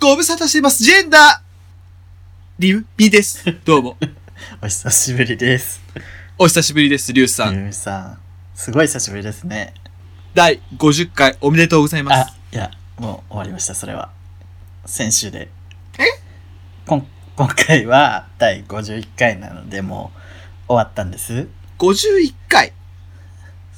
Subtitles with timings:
[0.00, 0.82] ご無沙汰しています。
[0.82, 1.40] ジェンダー、
[2.58, 3.44] リュウビです。
[3.66, 3.98] どうも。
[4.62, 5.82] お久しぶりです。
[6.38, 7.54] お久しぶりです、リュウさん。
[7.54, 8.18] ゆみさん、
[8.54, 9.74] すごい久しぶりですね。
[10.32, 14.08] 第50回おめでとうございまあす。、いや、もう終わりました、それは。
[14.86, 15.50] 先週で。
[15.98, 16.04] え？
[16.86, 17.06] こん
[17.36, 20.12] 今回は第51回なので、も
[20.64, 21.46] う終わったんです。
[21.78, 22.72] 51回？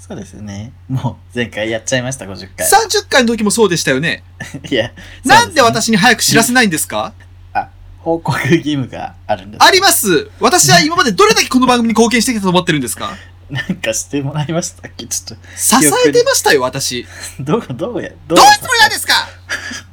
[0.05, 0.73] そうですね。
[0.89, 2.67] もう前回やっちゃいました、50回。
[2.69, 4.25] 30回の時もそうでしたよね。
[4.69, 4.91] いや、
[5.25, 7.13] なんで私に早く知らせないんですか？
[7.55, 7.69] あ、
[8.01, 9.65] 報告義務があるんです。
[9.65, 10.29] あります。
[10.41, 13.17] 私は今までどれだけこの番組に貢献してきたと思ってるんですか？
[13.49, 15.07] なんかしてもらいましたっけ？
[15.07, 15.77] ちょっ支
[16.09, 17.07] えてましたよ、私。
[17.39, 19.29] と、 どう、どうや、どどういうつもりなんですか？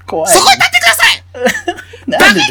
[0.07, 0.35] 怖い。
[0.35, 1.23] そこに立ってください
[2.07, 2.41] なんで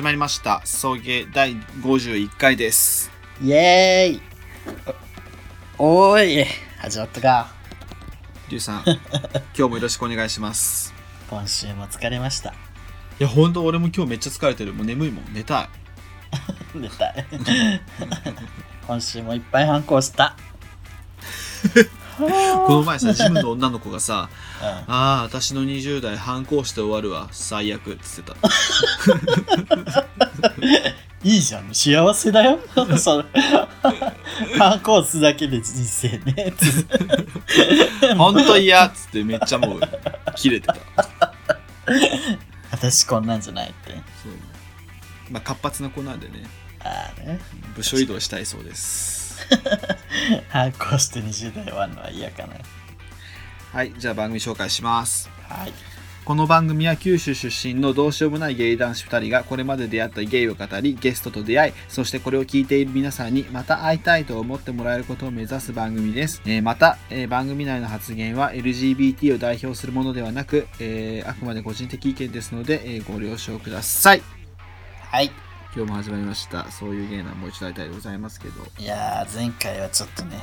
[0.00, 0.62] 始まりました。
[0.64, 3.10] 送迎第51回です。
[3.42, 4.20] イエーイ
[5.76, 6.46] おおーい
[6.78, 7.52] 始まったか。
[8.48, 8.96] リュウさん、 今
[9.54, 10.94] 日もよろしくお願いします。
[11.28, 12.52] 今週も疲れました。
[12.52, 12.54] い
[13.18, 14.72] や、ほんと俺も今日めっちゃ疲れてる。
[14.72, 15.34] もう眠いもん。
[15.34, 15.68] 寝たい。
[16.80, 17.26] 寝たい。
[18.88, 20.34] 今週もいっぱい反抗した。
[22.66, 24.28] この前さ、ジムの女の子がさ、
[24.60, 27.28] うんああ、私の20代反抗して終わるわ。
[27.32, 27.92] 最悪。
[27.92, 28.32] って言って
[29.86, 30.04] た。
[31.22, 32.58] いいじゃん、幸せだよ。
[32.98, 33.24] それ
[34.58, 36.54] 反抗すだけで人生ね。
[38.16, 39.80] ほんと嫌っつってめっちゃもう、
[40.34, 40.76] 切れてた。
[42.70, 43.92] 私こんなんじゃないって。
[43.92, 44.02] そう。
[45.30, 46.44] まあ、活発な子なんでね、
[46.82, 47.38] ああね。
[47.76, 49.29] 部署移動したいそうです。
[50.48, 52.54] 反抗して20代終わるのは嫌かな。
[53.72, 55.30] はい、じゃあ番組紹介します。
[55.48, 55.72] はい。
[56.24, 74.22] この番組は九州出身のどうしようもないゲイ男子2人がこれまで出会ったゲイを語りゲストと出会いそしてこれを聞いている皆さんにまた会いたいと思ってもらえることを目指す番組です、えーまた、えー番組内の発言は LGBT を代表するものではなく、えーあくまで個人的意見ですので、えーご了承ください
[75.10, 75.49] はい。
[75.74, 76.68] 今日も始まりました。
[76.72, 78.60] そういうゲイなもう一度会いたいでございますけど。
[78.78, 80.40] いやー、前回はちょっとね、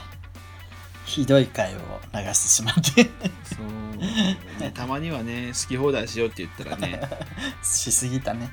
[1.03, 1.79] ひどい回を
[2.13, 3.03] 流してしまって、
[3.43, 7.01] そう、ね、 たまにはね好き放題しようって言ったらね、
[7.61, 8.51] しすぎたね。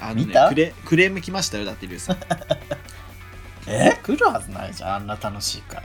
[0.00, 0.48] うん、あの見た？
[0.48, 2.16] ねクレクレーム来ましたよだってリュウさん。
[3.68, 3.96] え？
[4.02, 5.80] 来るはずないじゃん、あんな楽しい回。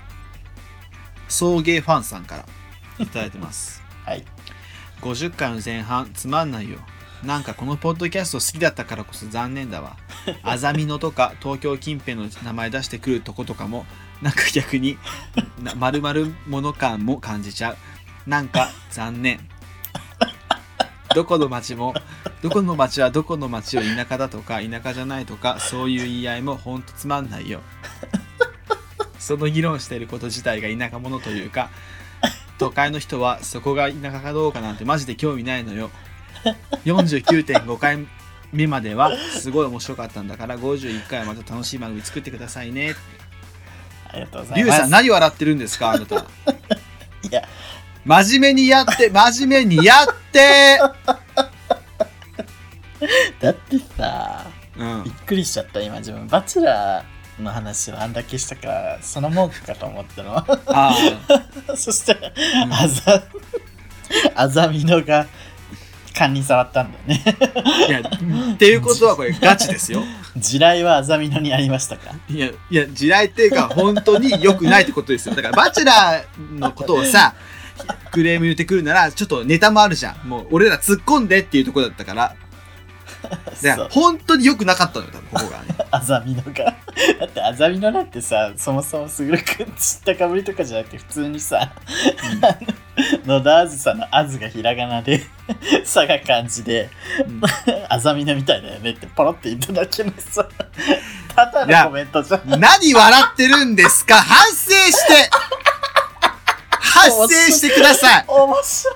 [1.28, 2.46] 送迎ファンさんから
[2.97, 3.84] いただいてます。
[4.06, 4.25] はい。
[5.02, 6.80] 50回の前半つまんないよ
[7.25, 9.97] なんかこのポッドキャスト好きだったからこそ残念だわ。
[10.44, 13.86] あざみのとか東京近辺の名前出してくるとことかも
[14.22, 14.97] なんか逆に
[15.62, 17.78] な丸々もの感も感じちゃう。
[18.28, 19.40] なんか残念。
[21.16, 21.94] どこの町も
[22.41, 27.62] どこの町はどこの町を田舎だとか田舎じゃないとかそういう言い合いもほんとつまんないよ。
[29.18, 31.72] その議論していること自体が田舎者というか
[32.59, 35.90] 都会の人はそこが田舎かどうかなんてマジで興味ないのよ
[36.85, 38.07] 49.5回
[38.51, 42.95] 目まではすごい面白かったんだから51回はまた楽しい番組作ってくださいね。
[44.07, 44.63] ありがとうございます。
[44.63, 46.16] リュウさん何笑ってるんですかあなた。
[46.19, 46.19] い
[47.31, 47.47] や、
[48.06, 50.79] 真面目にやって真面目にやって。
[53.41, 54.45] だってさ、
[54.77, 55.03] うん。
[55.03, 56.27] びっくりしちゃった、今自分。
[56.27, 60.38] バチェラーの話をあんだけしたから、その文句かと思ったの。
[60.38, 60.95] ああ
[61.75, 62.31] そしたら、
[62.63, 62.73] うん。
[62.73, 63.23] あざ、
[64.35, 65.27] あざみのが、
[66.16, 67.24] 勘に触ったんだよね。
[67.88, 68.02] いや
[68.53, 70.02] っていうことはこれガチですよ。
[70.38, 72.12] 地雷はあざみのにありましたか？
[72.30, 75.36] いやいや地雷っていうか本当に良くないってことですよ。
[75.36, 77.36] だからバチェラーのことをさ
[78.12, 80.28] クレーム言ってくるならちょっとネタもあるじゃん。
[80.28, 82.36] もう俺ら突っ込んでっていうところだったから
[83.30, 83.88] だからそう。
[83.91, 85.75] 本当に良くなかったのよ多分ここがね。
[85.91, 86.53] あざみのが。
[87.19, 91.72] だってあざみのなんてさ、そもそもすぐるくん知ったかぶりとかじゃなくて普通にさ、
[93.25, 95.25] 野田あずさのあずがひらがなで、
[95.83, 96.89] さが漢字で、
[97.27, 97.42] うん。
[97.89, 100.48] あざみのみたいだよねってポロって言っただけのさ、
[101.36, 102.60] ただのコメントじゃん。
[102.60, 104.16] 何笑ってるんですか？
[104.16, 105.30] 反省して。
[106.80, 108.25] 反省してください。
[108.27, 108.95] 面白い。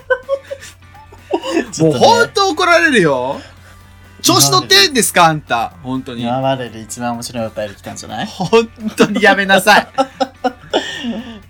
[1.72, 3.40] ちもう本当怒られるよ
[4.22, 5.74] 調子乗ってんですかあんた。
[5.84, 6.24] 本当に。
[6.24, 8.26] 今までで一番面白いお便り来たんじゃない？
[8.28, 9.88] 本当にやめなさい。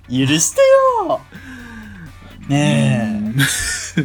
[0.09, 0.61] 許して
[1.07, 1.19] よ。
[2.47, 3.99] ねえ。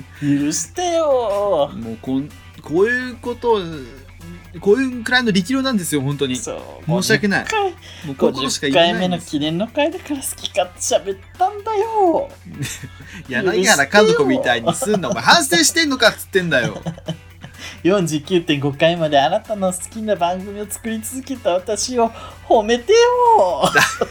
[0.44, 1.70] 許してよ。
[1.74, 2.28] もうこん
[2.62, 3.60] こういうことを
[4.60, 6.36] こういうくらいの力量なんですよ本当に。
[6.36, 7.02] そう。
[7.02, 7.44] 申し訳ない。
[7.44, 7.62] 50回
[8.06, 10.70] もうか50言え回目の記念の回だから好き勝
[11.04, 12.30] 手喋ったんだよ。
[13.28, 16.80] 柳原監督みたいにすんなお前反省してんのかっつってんだよ
[17.84, 22.08] 49.5回まであなたの好きな番組を作り続けた私を
[22.48, 23.62] 褒めてよ。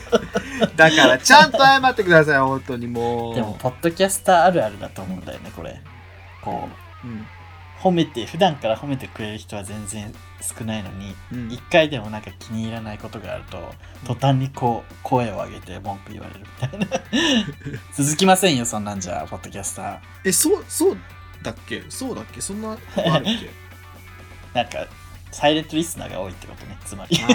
[0.78, 3.36] だからちゃんと謝ってください本当にもう。
[3.36, 5.82] でもポッドキャスターあるあるだと思うんだよねこれ。
[6.44, 6.70] こ
[7.04, 7.26] ううん。
[7.82, 11.52] 褒めて普段から褒めてくれる人は全然少ないのにうん。
[11.52, 13.74] 一回でもなんか気に入らないことがあると
[14.06, 17.02] 途端にこう声を上げて文句言われるみたいな。
[17.98, 19.98] 続きませんよそんなんじゃポッドキャスター。
[20.26, 20.98] えそうそう
[21.44, 21.84] だっけ？
[21.90, 22.42] そうだっけ？
[22.42, 23.50] そんなことあるっけ
[24.54, 24.88] なんか
[25.32, 26.78] サイレントリスナーが多いってことね。
[26.86, 27.18] つまり。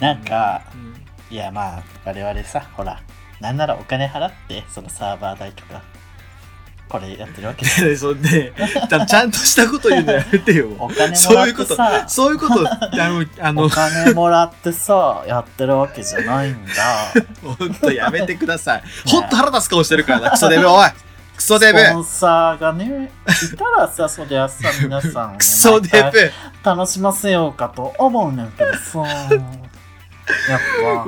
[0.00, 0.92] なんかうん。
[1.30, 3.00] いやまあ我々さほら
[3.40, 5.80] なんならお金払ってそのサーバー代とか
[6.88, 8.52] これやってるわけ ででそんで
[8.90, 10.68] だちゃんとしたこと言うのやめてよ。
[10.78, 11.76] お金もらっそういうこと。
[12.06, 12.68] そういうこと。
[12.70, 12.78] あ
[13.08, 13.62] のあの。
[13.64, 16.72] お金もらってさやってるわけじゃないんだ。
[17.42, 18.82] ほんとやめてください。
[19.06, 20.30] ほんと腹立つ顔してるからな。
[20.32, 20.88] クソデブおい
[21.42, 21.78] クソデブ。
[21.80, 23.10] スポンサーがね
[23.52, 26.32] いたらさそりゃさ 皆さんをねクソデブ。
[26.62, 30.60] 楽しませようかと思うねんけどさやっ
[30.94, 31.04] ぱ。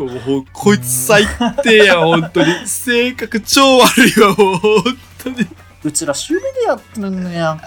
[0.53, 1.25] こいつ最
[1.63, 2.29] 低やほん。
[2.31, 2.67] とに。
[2.67, 4.83] 性格超悪いわもうほん
[5.23, 5.47] とに。
[5.85, 7.67] うちら趣味でやってるんやんか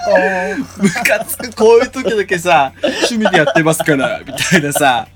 [0.78, 1.50] ムカつく。
[1.56, 5.08] こういう時だけさ趣味でやってますからみたいなさ。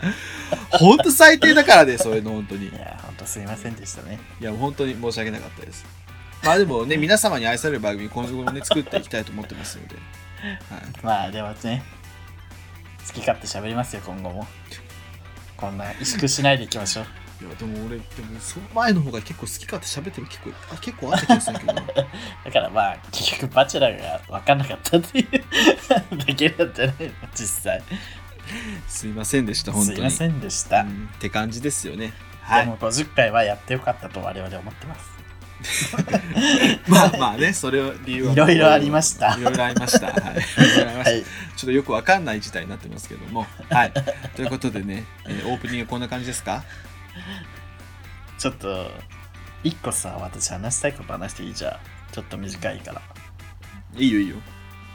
[0.70, 2.70] ほんと最低だからねそういうの本当に。
[2.70, 4.20] いやほんとすいませんでしたね。
[4.40, 5.84] いや本当に申し訳なかったです
[6.44, 10.02] まあでもね皆様に愛される番組今後もね作っていきたいと思ってますので、は
[10.52, 11.84] い、まあでもね
[13.08, 14.48] 好き勝手喋りますよ今後も。
[15.58, 17.06] こんな萎縮しないでいきましょう。
[17.46, 21.82] いやでも俺でもその前の方が結構好き勝手喋ってる結構あ結構あった気がするけどな。
[22.46, 25.32] だからまあ結局バチェラーが分かんなかったっていう
[26.18, 27.84] だけなんじゃないの実際。
[28.88, 29.96] すいませんでした本当に。
[29.96, 32.14] すいませんでした、うんって感じですよね。
[32.42, 32.66] はい。
[32.66, 35.11] でも50回はやってよかったと我々思ってます
[36.88, 38.34] まあまあねそれを理由は。
[38.34, 39.36] いろいろありました。
[39.38, 40.08] いろいろありました。
[40.08, 40.14] は
[41.12, 41.20] い。
[41.20, 41.24] い
[41.56, 43.46] ちょっとよくわかんない事態になってますけども。
[43.70, 43.92] はい。
[44.36, 46.64] ということでね、えーオープニングこんな感じですか？
[48.38, 48.92] ちょっと
[49.64, 51.54] 一個さ私話したいこと話していい？
[51.54, 51.78] じゃん
[52.12, 53.02] ちょっと短いから。
[53.96, 54.38] いいよいいよ。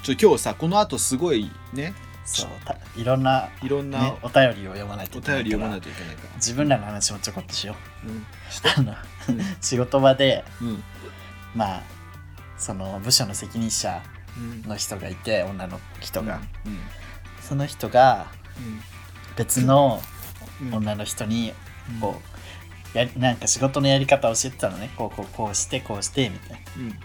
[0.03, 1.93] ちょ今日さこの後すごいね
[2.27, 5.45] そうたいろんな、いろんなね、お便りを読まないとおいけないから。
[5.45, 6.35] 便り読まないといけないから。
[6.35, 8.09] 自分らの話もちょこっとしよう。
[8.09, 8.27] うん。
[8.51, 8.69] して。
[8.77, 8.95] あの
[9.29, 9.57] うん。
[9.61, 10.83] 仕事場でうん。
[11.55, 11.83] まあ
[12.59, 14.03] その部署の責任者
[14.37, 14.69] うん。
[14.69, 16.79] の人がいて女の人が、うん。
[17.41, 18.27] その人が
[19.37, 20.03] 別の
[20.61, 20.75] うん。
[20.75, 21.53] 女の人に
[21.95, 22.01] うん。
[22.01, 22.21] こ
[22.95, 24.91] うやなんか仕事のやり方を教えてたのね。
[24.97, 26.59] こうこうこうしてこうしてみたいな。
[26.79, 26.99] うん。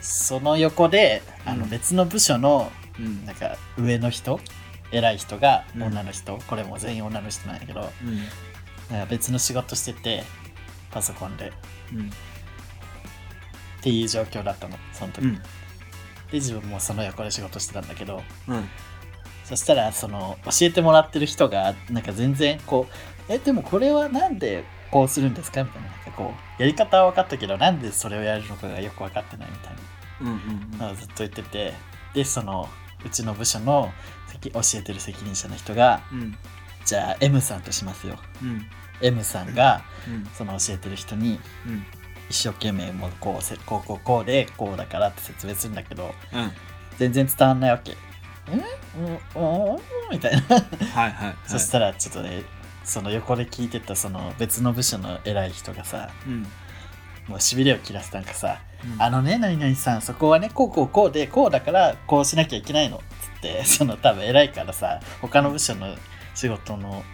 [0.00, 1.70] その横であのうん。
[1.70, 3.24] 別の部署のうん。
[3.26, 4.40] なんか上の人
[4.90, 5.82] 偉い人がうん。
[5.84, 7.90] 女の人、これも全員女の人なんやけど。
[8.04, 8.18] うん。
[8.90, 10.24] なんか別の仕事してて
[10.90, 11.52] パソコンで。
[11.94, 12.08] うん。
[12.08, 15.34] っていう状況だったのその時、うん。
[15.34, 15.42] で
[16.32, 18.22] 自分もその横で仕事してたんだけど。
[18.48, 18.68] うん。
[19.44, 22.92] そしたらその教えてもらってる人がなんか全然こう
[23.32, 25.88] 「えでもこれはなんでこうするんですか?」みたいな。
[25.88, 29.74] なんかこうやり方は分かったけどなんでそれをやるのかがよく分かってないみたい
[30.20, 30.28] うん
[30.72, 31.72] うんなのをずっと言ってて。
[32.14, 32.68] でその
[33.04, 33.92] うちの部署の
[34.28, 36.36] 責教えてる責任者の人がうん。
[36.84, 38.16] じゃあ M さんとしますよ。
[38.42, 38.66] うん。
[39.02, 40.26] M さんがうん。
[40.34, 41.84] その教えてる人にうん。
[42.30, 46.52] 一生懸命もうこうせこうこうこうでこうだからって説明するんだけどうん。
[46.98, 47.92] 全然伝わんないわけ。
[47.92, 47.94] ん？
[48.96, 49.72] うん？
[49.74, 49.78] うん？
[50.10, 50.56] みたいな。
[50.56, 51.36] はいはいはい。
[51.46, 52.42] そしたらちょっとね
[52.84, 56.46] その横で聞いてたその別の部署の偉い人がさうん。
[57.28, 59.02] もうしびれを切らせたんかさ「うん。
[59.02, 65.96] あのね何々さんそこはねこうこうこうでこうだからこうしなきゃいけないの」っつって その多分偉いからさ他の部署の
[66.34, 67.04] 仕事の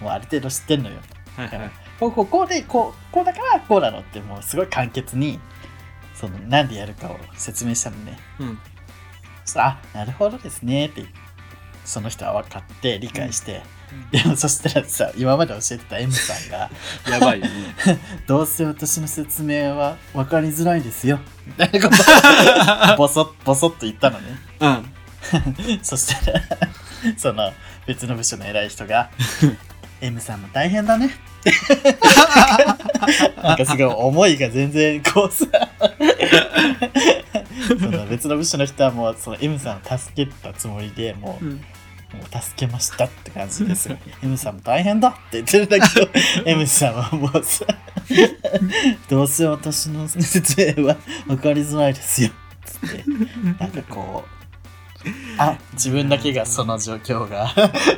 [0.00, 0.96] もうある程度知ってんのよ。
[1.36, 1.70] はいはい。
[1.98, 5.38] こうこうこうでこうこうだからこうなのってもうすごい簡潔に
[6.14, 8.18] そのなんでやるかを説明したのね。
[8.38, 8.58] うん。
[9.44, 11.04] そあなるほどですねって
[11.84, 13.62] その人は分かって理解して、
[14.10, 16.70] でもそしたらさ今まで教えてた M さんが
[17.10, 17.52] やばいよね。
[18.26, 21.18] どうせ私の説明は分かりづらいですよ。
[21.46, 24.38] みたいなことを ボソッボソッと言ったのね。
[24.60, 24.92] うん。
[25.82, 26.42] そしたら
[27.16, 27.52] その
[27.86, 29.10] 別の部署の偉い人が
[30.00, 31.10] M さんも大変だね
[33.42, 35.46] なんかすごい思いが全然こうさ
[37.68, 41.64] その別の部署の人はもうその M さんを助けたつもりでもう,、うん
[42.14, 46.08] もう助けましたって感じですよ M さんも大変だって言ってるんだけど
[46.46, 47.64] M さんはもうさ
[49.08, 52.30] どうせ私の説明は分かりづらいですよ。
[52.64, 53.04] つって
[53.58, 54.42] なんかこう
[55.38, 57.52] あ自分だけがその状況が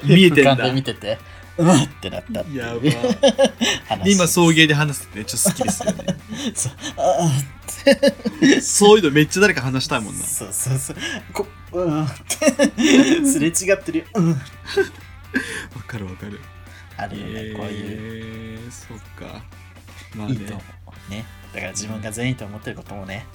[0.05, 0.57] 見えてんだ。
[0.57, 1.19] 俯瞰で見てて
[1.57, 2.59] うわってなったっていう。
[2.59, 2.81] やば。
[3.97, 6.17] 話で今送迎で話しててちょっと好きですよね。
[6.55, 6.73] そう。
[6.97, 10.25] あそういうのめっちゃ誰か話したいもんな。
[10.25, 10.97] そうそうそう。
[11.33, 13.27] こうんって。
[13.27, 14.37] すれ違ってるよ、うん、わ
[15.87, 16.41] かるわかる。
[16.97, 18.57] あるよね、こういう。
[18.57, 19.43] えー、そっか。
[20.15, 20.35] まあね。
[20.35, 20.63] いいと思
[21.09, 21.25] うね。
[21.55, 23.27] だから自分が善意と思ってることもね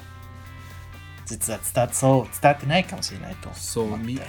[1.26, 4.06] 実は伝わそう伝わってないかもしれないとそう思って。
[4.06, 4.20] み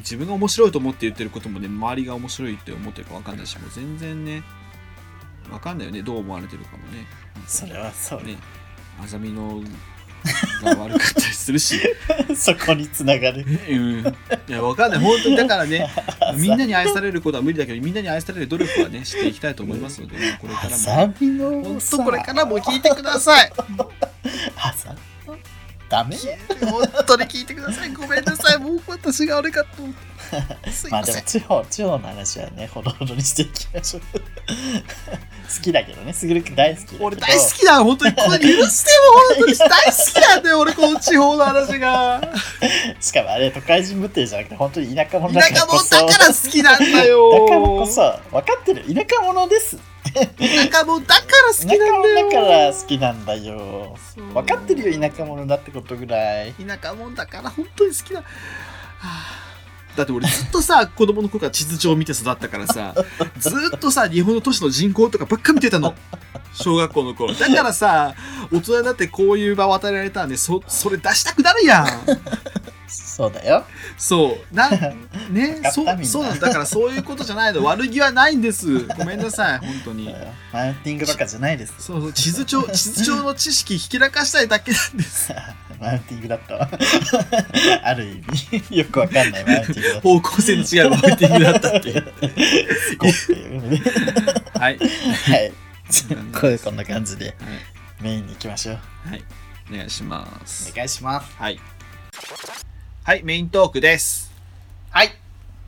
[0.00, 4.42] 自分が面白いと思って言ってることもね周りが面白いって思ってるか分かんないしもう全然ね
[5.50, 6.02] 分かんないよね。
[6.02, 7.06] どう思われてるかもね。
[7.46, 8.38] それはそうねね。
[9.02, 9.62] あざみの
[10.62, 11.80] が悪かったりするし。
[12.36, 13.44] そこにつながる。
[13.68, 14.00] うん。
[14.00, 15.00] いや分かんない。
[15.00, 15.90] 本当にだからね
[16.20, 20.76] あみんなに愛されることは無理だけどみんなに愛される努力はねしていきたいと思いますので、ね、これからも
[21.64, 23.52] 本さ当これからも聞いてください。
[24.54, 25.38] ハサミの
[25.90, 26.16] ダメ？
[26.60, 27.92] 本当に聞いてください。
[27.92, 28.58] ごめんなさい。
[28.58, 29.82] もう私が悪かった。
[29.82, 29.94] 思っ
[30.62, 34.02] てすいまあでも地方地方の話はねほどほどにしていきましょう。
[34.02, 36.12] 好きだけどね。
[36.12, 38.14] すぐるくん大好き俺大好きだ本当に。
[38.14, 39.54] これ許しても本当に。
[39.58, 42.20] 大好きなんだよ俺この地方の話が。
[43.00, 45.84] しかもあれ都会人ぶってるじゃなくて本当に田舎者田だからこそ。
[45.86, 47.32] 舎者だから好きなんだよ。
[47.32, 48.00] だからこそ。
[48.30, 48.94] 分かってる。
[48.94, 52.26] 田舎者です田舎者だから好きなんだよ。
[52.26, 53.96] 者だから好きなんだよ。
[54.34, 56.52] 分かってるよ田舎者だってことぐらい。
[56.54, 58.24] 田舎者だから本当に好きだ、は
[58.98, 59.50] あ。
[59.96, 62.94] だって俺ずっとさ 子供の頃から地図帳を見て育ったからさ
[63.38, 65.94] ずっとさ日本の都市の人口とかばっか見てたの。
[66.52, 67.32] 小学校の頃。
[67.34, 68.14] だからさ
[68.52, 71.86] 大人になってこういう場を与えられたらねそそれ出したくなるやん
[72.90, 73.64] そうだよ。
[73.96, 74.54] そう。
[74.54, 74.70] なん
[75.30, 77.62] ねそそうなんだからそういうことじゃないの。
[77.64, 78.86] 悪気はないんです。
[78.86, 80.14] ごめんなさい 本当に。
[80.52, 81.74] マウンティングバカじゃないです。
[81.78, 85.32] そうそう地図帳地図帳の知識ひけらかしたいだけなんです。
[85.80, 86.68] マウンティングだったわ。
[87.84, 88.22] ある意
[88.60, 88.78] 味。
[88.78, 89.44] よくわかんない。
[89.44, 90.00] マウンティングだった。
[90.00, 92.12] 方向性の違うマウンティングだったっていう
[94.58, 94.78] はい。
[94.78, 95.52] はい。
[96.38, 97.34] こういうこんな感じではい。
[98.02, 98.78] メインに行きましょう。
[99.08, 99.24] はい、
[99.70, 100.70] お願いします。
[100.72, 100.76] お。
[100.76, 101.36] 願いします。
[101.36, 101.60] はい。
[103.10, 104.30] はい、メイントークです。
[104.90, 105.10] はい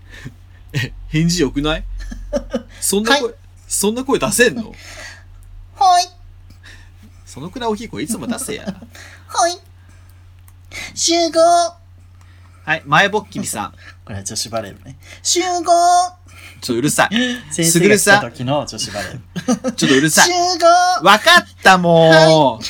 [0.75, 1.84] え、返事よくない？
[2.80, 3.34] そんな声、
[3.66, 4.72] そんな声出せんの？
[5.75, 6.08] はい
[7.26, 8.62] そのくらい大きい声いつも出せや。
[9.26, 9.58] はい
[10.94, 11.40] 集合
[12.64, 13.72] はい、前ぼっきりさん。
[14.04, 17.42] これは女子バレー部ね集合ちょっとうるさい。
[17.52, 20.34] 先生が来た時の女子バレー部ちょっとうるさ集い。
[20.62, 22.61] 合わかったも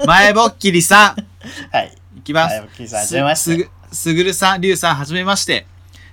[0.00, 0.06] う。
[0.06, 1.26] 前ぼっきりさん。
[1.70, 2.52] はいいきます。
[2.52, 5.66] 前ぼっきりさんはじめましてすぐ、すぐるさん、りゅうさん、はじめまして。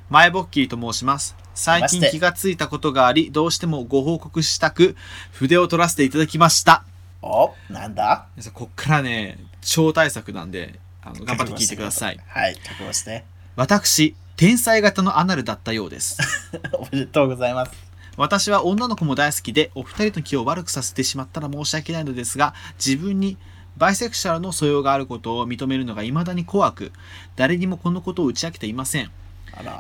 [0.10, 1.36] 前ぼっきりと申します。
[1.56, 4.96] 最近気がついたことがあり、どうしてもご報告したく、
[5.32, 6.84] 筆を取らせていただきました。
[7.22, 8.28] おなんだ？
[8.54, 12.20] こっからね、超大作なんで、あの頑張って聞いてください。
[12.28, 13.24] はい覚悟して
[13.56, 16.18] 私、天才型のアナルだったようです。
[16.74, 17.72] おめでとうございます
[18.18, 22.54] 私は女の子も大好きで、お二人の気を悪くさせてしまったら申し訳ないのですが、
[22.84, 23.38] 自分に
[23.78, 26.92] バイセクシャルの素養があることを認めるのが未だに怖く、
[27.36, 29.12] 誰にもこのことを打ち明けていません。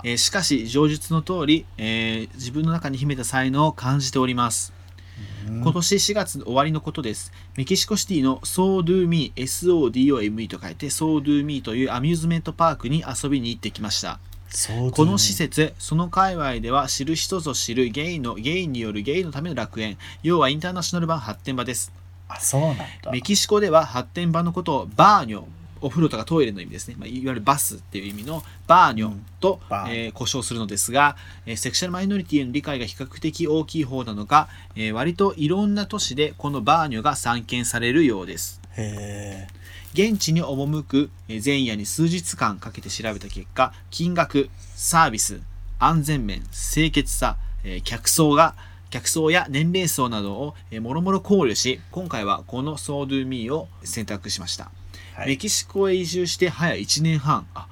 [0.03, 4.73] えーしかし、上述の通り、えー自分の中に秘めた才能を感じております。
[5.61, 7.31] 今年4月終わりのことです。
[7.55, 14.19] メキシコシティの SoDoMe、SODOME と書いて SoDoMe というアミューズメントパークに遊びに行ってきました。
[14.91, 21.91] この施設、その界隈では知る人ぞ知るゲイの、ゲイによるゲイのための楽園、要はインターナショナル版発展場です。
[22.27, 23.11] あそうなんだ。
[23.11, 25.43] メキシコでは発展場のことをバーニョ、
[25.81, 29.11] お風呂とかトイレの意味ですね、まあ、いわゆるバスっていう意味のバーニョ
[29.41, 29.77] と、うん。
[29.91, 38.61] えー呼称するのですが、えーセクシャルマイノリティへの理解が比較的大きい方なのか、えー割といろんな都市でこのバーニョが散見されるようです。
[38.77, 39.53] へえ
[39.93, 45.41] 現地に赴くえー前夜に数日間かけて調べた結果金額サービス
[45.79, 48.55] 安全面清潔さ、えー客層が
[48.93, 54.69] 客層や年齢層などをえーもろもろ考慮し今回はこの SoDoMe を選択しました、
[55.15, 55.29] はい。
[55.29, 57.47] メキシコへ移住して早1年半。
[57.55, 57.67] あ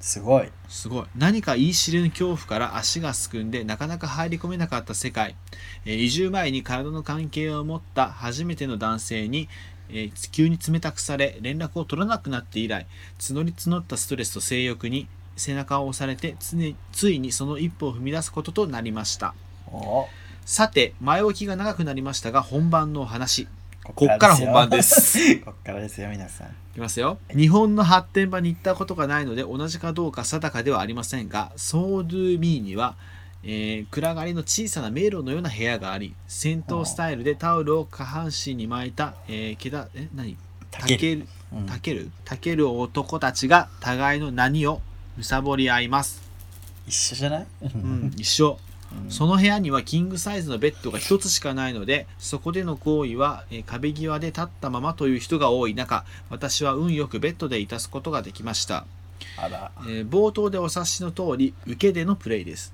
[0.00, 0.48] すごい。
[0.68, 1.04] すごい。
[1.14, 5.36] 何か言い知れぬ恐怖から足がすくんでなかなか入り込めなかった世界、
[5.84, 9.50] えー移住前に体の関係を持った初めての男性に、
[9.90, 12.86] えー急に冷たくされ連絡を取らなくなって以来
[13.18, 19.34] 募り募ったストレスと性欲に背中を押されてついにその一歩を踏み出すこととなりました。
[19.70, 20.08] お
[20.44, 23.46] さて前置きが長くなりましたが本番のお話。
[23.84, 25.38] ここっから本番です。
[25.44, 26.48] こっからですよ皆さん。
[26.48, 27.18] いきますよ。
[27.34, 32.96] 日本の発展場に行ったことがないので同じかどうか定かではありませんが SoDoMe には、
[33.44, 40.36] えー暗がりの小さな迷路のような部屋があり戦闘スタイルでタオルを下半身に巻いた、えー、けだえ何？
[40.70, 41.26] たける。
[41.66, 42.00] たける。
[42.00, 42.10] うん。
[42.24, 44.80] たける男たちが互いの何を
[45.16, 46.22] むさぼり合います。
[46.86, 48.58] 一緒じゃない、ううん、一緒。
[49.08, 58.86] その部屋にはキングサイズのベッドが一つしかないので、そこでの行為は、えー壁際で立ったままという人が多い中、私は運よくベッドでいたすことができました。
[59.88, 62.72] えー冒頭でお察しの通り受けでのプレイです。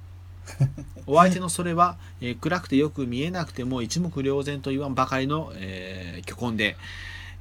[1.07, 6.77] お相手のそれは、えー暗くてよく見えなくても一目瞭然と言わんばかりの、えー巨根で、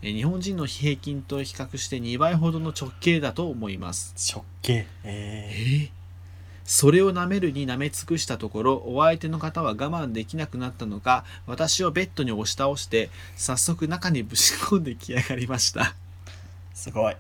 [0.02, 4.14] えー日本人の平均と比較して2倍ほどの直径だと思います。
[4.34, 4.88] 直径？
[5.04, 5.52] え
[5.84, 5.97] えー？
[6.68, 15.94] それを舐めるに舐め尽くしたところお相手の方は我慢できなくなったのか私をベッドに押し倒して早速中にぶち込んできやがりましたー、
[16.74, 17.16] すごい。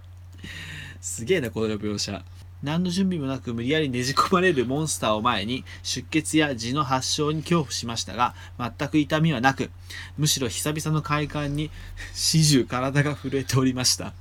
[0.99, 2.21] すげえな、この描写。
[2.63, 9.69] 何の準備もなく無理やりねじ込まれるモンスターを前に出血や痔の発症に恐怖しましたが全く痛みはなく
[10.17, 11.69] むしろ久々の快感に
[12.15, 14.13] 始終体が震えておりました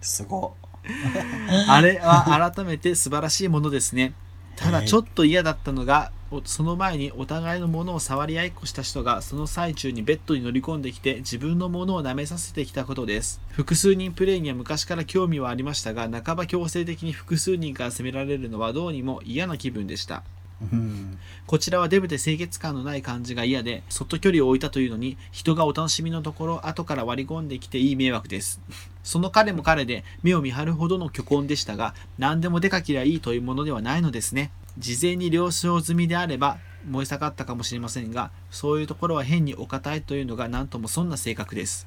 [0.00, 0.56] すご
[1.68, 4.12] あれは改めて素晴らしいものですね
[4.56, 20.66] ただちょっと嫌だったのがおその前にお互いのものを触り合いっこした人がその最中にベッドに乗り込んできて自分のものを舐めさせてきたことです複数人プレイには昔から興味はありましたが半ば強制的に複数人から責められるのはどうにも嫌な気分でしたい。
[20.72, 21.18] うん。
[21.46, 28.60] こちらはデブで清潔感のない感じが嫌でそっと距離を置いたというのに人がお楽しみのところ後から割り込んできていい迷惑です
[29.04, 34.50] その彼も彼で目を見張るほどの巨根でしたが何でも出かけりゃいいというものではないのですね。
[34.76, 36.58] 事前に了承済みであれば
[36.88, 41.86] 燃え盛ったかもしれませんがそういうところは変にお堅いというのが何ともそんな性格です。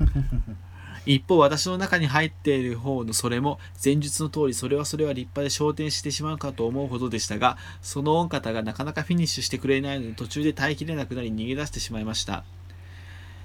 [1.04, 12.44] 一方私の中に入っている方のそれも前述の通りそれはそれは立派で昇天してしまうかと思うほどでしたがその御方がなかなかフィニッシュしてくれないので途中で耐えきれなくなり逃げ出してしまいました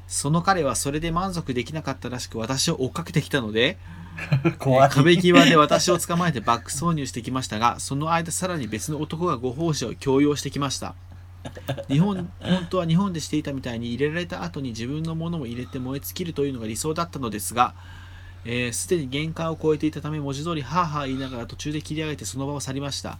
[0.07, 3.77] その彼はそれで満足できなかったらしく私を追っかけてきたので
[4.57, 4.89] 怖い。
[4.89, 10.95] 壁際で私を捕まえてバック挿入してきましたが その間さらに別の男がご奉仕を強要してきました
[11.87, 17.73] 日本本当は日本でしていたみたいに入れられた後に自分のものも入れて燃え尽きるというのが理想だったのですが
[18.43, 23.19] すで、えー既に限界を超えていたため文字通りハーハー言いながら途中で切り上げてその場を去りました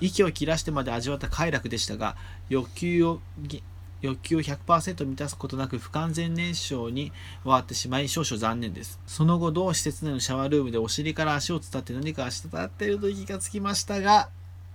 [0.00, 2.16] 息を切らしてまで味わった快楽でしたが
[2.48, 3.62] 欲求をぎ
[4.04, 7.12] 欲求を100%満たすことなく不完全燃焼に
[7.42, 9.00] 終わってしまい少々残念です。
[9.06, 14.28] その後同施設内のシャワールームでお尻から足を伝って何か滴っていると気がつきましたが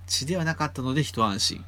[0.07, 1.63] 血ではなかったので一安心。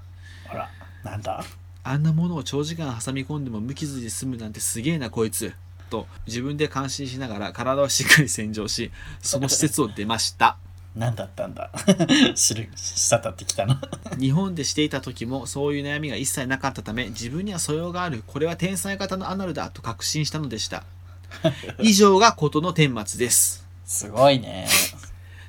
[0.48, 0.70] ほら、
[1.04, 1.44] なんだ？
[1.84, 5.54] あんなものを長時間挟み込んでも無傷で済むなんてすげえなこいつ。
[5.90, 10.58] と自分で感心しながら体をしっかり洗浄しその施設を出ました
[10.96, 11.72] 何だったんだ？
[12.36, 13.78] 知る、滴ってきたの？
[14.20, 20.84] 日本でしていた時もそういう悩みが一切なかったため自分には素養があるこれは天才型のアナルだと確信したのでした
[21.80, 24.68] 以上が事の顛末ですすごいね。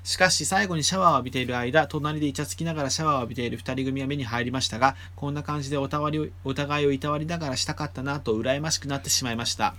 [0.05, 9.75] しかし最後にシャワーを浴びている間隣でイチャつきながらシャワーを浴びている二人組は目に入りましたがこんな感じでおたわりをお互いをいたわりながらしたかったなと羨ましくなってしまいました。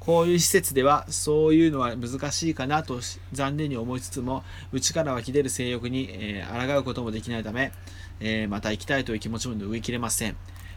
[0.00, 3.00] こういう施設ではそういうのは難しいかなと
[3.32, 7.72] 残念に思いつつも内から湧き出る性欲に、えー抗うこともできないため、
[8.20, 10.36] えーまた行きたいという気持ちも拭いきれません。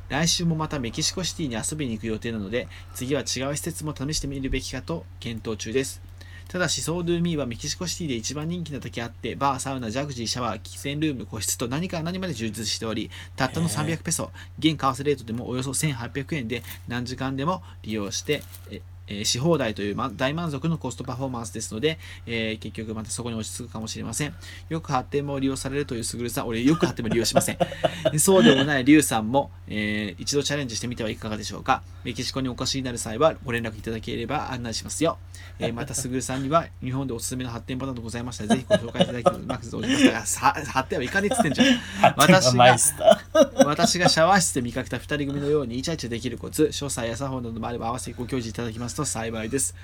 [0.10, 6.11] 来週もまたメキシコシティに遊びに行く予定なので次は違う施設も試してみるべきかと検討中です。
[6.52, 18.44] ただし、ソードゥーミーはメキシコシティで一番人気なだけあって、バー、サウナ、ジャグジー、シャワー、喫煙ルーム、個室と何から何まで充実しており、たったの300ペソ、現為替レートでもおよそ1800円で何時間でも利用して、
[19.08, 24.34] ええーし放題というま大満足のコストパフォーマンスですので、えー結局またそこに落ち着くかもしれません。
[24.70, 27.58] よく発展も利用されるという優れさ、俺よく発展も利用しません。
[28.20, 31.82] そうでもないリュウさんも、えー一度チャレンジしてみてはいかがでしょうか。
[32.04, 35.18] メキシコにお越しになる際はご連絡いただければ案内しますよ。
[35.60, 41.68] えーまた、すぐるさんには日本でおすすめの発展パターンでございましたら、ぜひご紹介いただきうまく存じます発展 はいかねえっつってんじゃん。
[42.18, 42.78] 私が。
[43.66, 49.76] 私がシャワー室で見かけた2人組のようにイチャイチャできるコツ、詳細や作法などもあれば合わせてご教示いただきますと幸いです。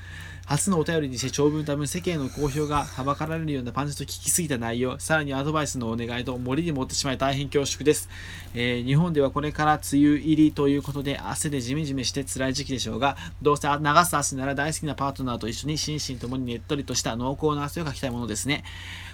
[0.45, 8.07] 初のお便りにして長文多分世間の好評がはばかられるようなパンチと聞きすぎた内容、さらにアドバイスのお願いと森に持ってしまい大変恐縮です。
[8.53, 13.75] えー日本ではこれから梅雨入りということで汗でジメジメして辛い時期でしょうが、どうせ流
[14.05, 18.63] す汗なら大好きなパートナーと一緒に心身ともにねっとりとした濃厚な汗をかきたいものですね。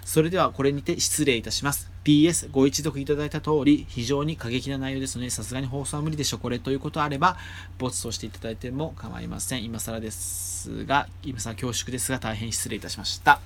[0.06, 1.93] それではこれにて失礼いたします。
[2.04, 6.38] PS ご一読いただいた通り非常に過激な内容ですのでさすがに放送は無理でしょ。
[6.38, 7.38] うこれということあれば
[7.78, 9.63] 没としていただいても構いません。
[9.63, 13.39] 今更ですが今更恐縮ですが大変失礼いたしました。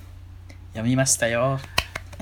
[0.74, 1.60] 読みましたよ。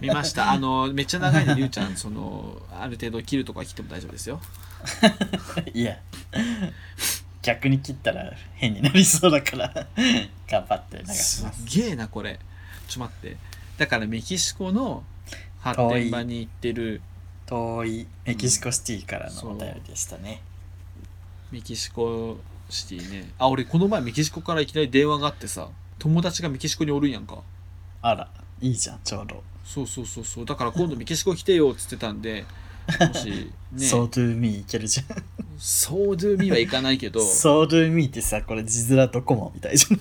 [0.02, 0.52] 見ました。
[0.52, 1.95] あのめっちゃ長いねりゅうちゃん。
[1.95, 4.41] そのある程度切るとこは切っても大丈夫ですよ。
[5.74, 5.98] いや。
[7.41, 9.88] 逆に切ったら変になりそうだから。
[10.50, 11.63] 頑張って流します。
[11.65, 12.39] げえなこれ。
[12.88, 13.38] ちょっと待って。
[13.78, 15.04] だからメキシコの
[15.65, 17.01] 発展場に行ってる。
[17.47, 20.41] 遠いメキシコシティからのお便りでしたね、
[21.51, 22.38] メキシコ
[22.69, 23.30] シティね。
[23.38, 27.43] あ俺この前メキシコからいきなり電話があってさ友達がメキシコにおるんやんか。
[28.01, 28.28] あら
[28.62, 30.45] いいじゃんちょうど、そうそうそうそう。
[30.45, 32.45] だから今度メキシコ来てよっつってたんで
[32.99, 33.86] もしね。
[33.86, 35.23] そう to me いけるじゃん。
[35.60, 37.21] そうドゥーミーはいかないけど。
[37.21, 39.99] そう to me ってさこれ字面ドコモみたいじゃん。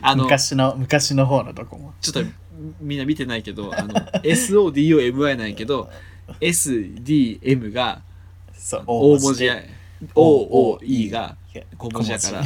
[0.00, 1.92] あの昔の昔の方のドコモ。
[2.00, 2.30] ちょっと
[2.80, 5.90] みんな見てないけどあの SODOMI なんやけど
[6.40, 8.02] SDM が
[8.86, 9.56] 大文字や
[10.14, 11.36] OOE が
[11.78, 12.42] 小文字やから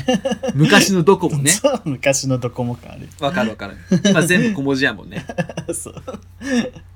[0.55, 1.51] 昔のドコモね。
[1.85, 3.09] 昔のドコモ感ある。
[3.21, 3.77] わかるわかる。
[4.05, 5.25] 今全部小文字やもんね。
[5.73, 6.03] そう。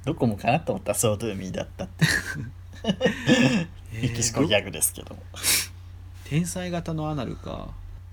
[0.05, 2.07] ドコモかなと思ったらそう to me だったって。
[4.03, 5.23] メキシコギャグですけども。
[6.25, 7.71] 天才型のアナルか。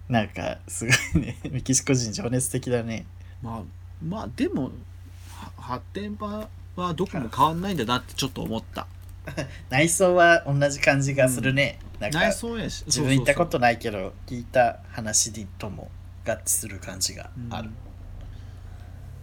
[0.08, 1.38] なんかすごいね。
[1.50, 3.06] メキシコ人情熱的だね。
[3.42, 3.62] まあ
[4.02, 4.70] まあでもは
[5.58, 8.88] 発展場はどこも変わんないんだなってちょっと思った。
[9.70, 15.92] 内装は同じ感じがするね、なんか内装やし自分行ったことないけど聞いた話とも
[16.26, 17.70] 合致する感じがある、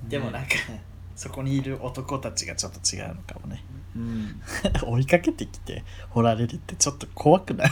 [0.04, 0.08] うん。
[0.08, 0.50] でもなんか
[1.16, 3.64] そこにいる男たちがちょっと違うのかもね。
[3.96, 4.42] うん。
[4.84, 7.70] 追いかけてきて掘られるってちょっと怖くない？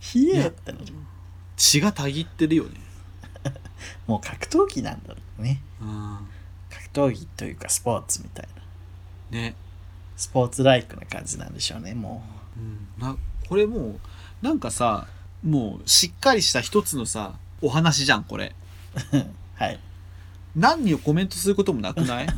[0.00, 0.74] ひえって
[1.56, 2.80] 血がたぎってるよね。
[4.06, 5.60] もう格闘技なんだろうね。
[5.80, 6.18] うん。
[6.94, 8.48] 格闘技というかスポーツみたい
[9.32, 9.38] な。
[9.38, 9.54] ね。
[10.16, 12.22] スポーツライクな感じなんでしょうねも
[12.56, 12.60] う。
[12.60, 12.88] ん。
[13.02, 13.16] な
[13.48, 14.00] これもう
[14.40, 15.06] なんかさ
[15.44, 18.54] もうしっかりした一つのさお話じゃんこれ。
[19.12, 19.16] う
[19.62, 19.78] はい。
[20.54, 22.26] 何にコメントすることもなくない？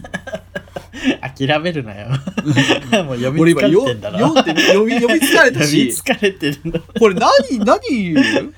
[1.37, 2.09] 諦めるなよ。
[3.05, 4.19] もう読み疲れてんだろ。
[4.21, 6.81] 読んで読み読み疲れた読みし疲れてるの。
[6.81, 8.55] これ何何言う？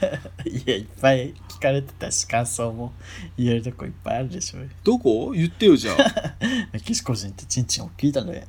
[0.48, 2.92] いやいっぱい聞かれてたし感想も
[3.38, 5.30] 言えるとこいっぱいあるでしょどこ？
[5.32, 6.34] 言ってよじゃあ。
[6.72, 8.46] メキシコ人ってチンチン大きいだね。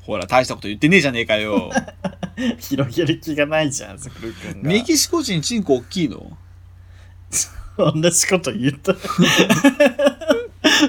[0.00, 1.70] ほら大したこと言ってねえじゃねえかよ。
[2.60, 4.68] 広げる気がないじゃんスクル君が。
[4.68, 6.36] メキシコ人チンコ大きいの？
[7.76, 8.94] 同じこと言った？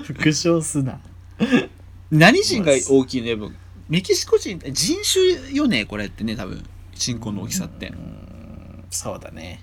[0.05, 0.99] 復唱すな。
[2.11, 3.27] 何人が大きいの？
[3.27, 3.49] やっぱ
[3.89, 4.97] メキシコ人人
[5.41, 6.63] 種よねこれってね多分。
[6.95, 7.87] チンコの大きさって。
[7.89, 9.61] うんそうだね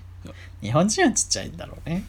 [0.61, 2.03] 日本人はちっちゃいんだろうね。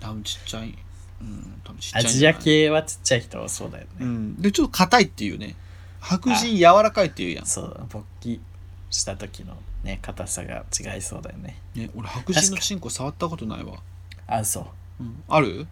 [0.00, 0.76] 多分ちっちゃい。
[1.20, 2.18] うん多分ちっちゃアいんじゃない？
[2.18, 4.42] ジア系はちっちゃい人はそうだよね、うん。
[4.42, 5.54] でちょっと硬いっていうね。
[6.00, 7.46] 白人柔らかいっていうやん。
[7.46, 8.40] そう勃起
[8.90, 11.56] した時のね硬さが違いそうだよね。
[11.74, 13.76] ね俺白人のチンコ触ったことないわ、
[14.26, 14.60] あそ
[15.00, 15.02] う。
[15.02, 15.66] うん、ある？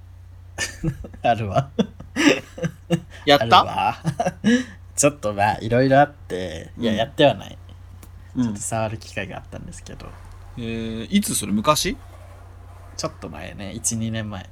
[1.22, 1.70] あるわ。
[1.78, 1.82] あ
[2.94, 3.64] るやった？
[3.64, 3.96] わ。
[4.96, 6.70] ちょっとまあいろいろあって。
[6.78, 6.98] いやうん。
[6.98, 7.58] やってはない、
[8.36, 8.44] うん。
[8.44, 10.06] ちょっと触る機会があったんですけど
[10.58, 11.96] えー、いつそれ昔？
[12.96, 13.72] ちょっと前ね。
[13.74, 14.48] 12年前。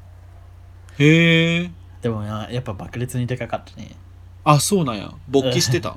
[0.98, 1.70] へえ
[2.02, 3.90] でもなやっぱ爆裂にでかかったね。
[4.44, 5.12] あそうなんや。
[5.28, 5.96] 勃起してた？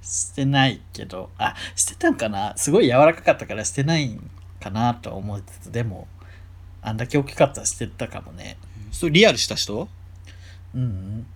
[0.00, 1.30] してないけど。
[1.38, 2.56] あしてたんかな？
[2.56, 6.08] すごい柔らかかったからしてないんかなと思いつつでも
[6.80, 8.56] あんだけ大きかったらしてたかもね。
[8.90, 9.88] それリアルした人？
[10.74, 11.26] うんうん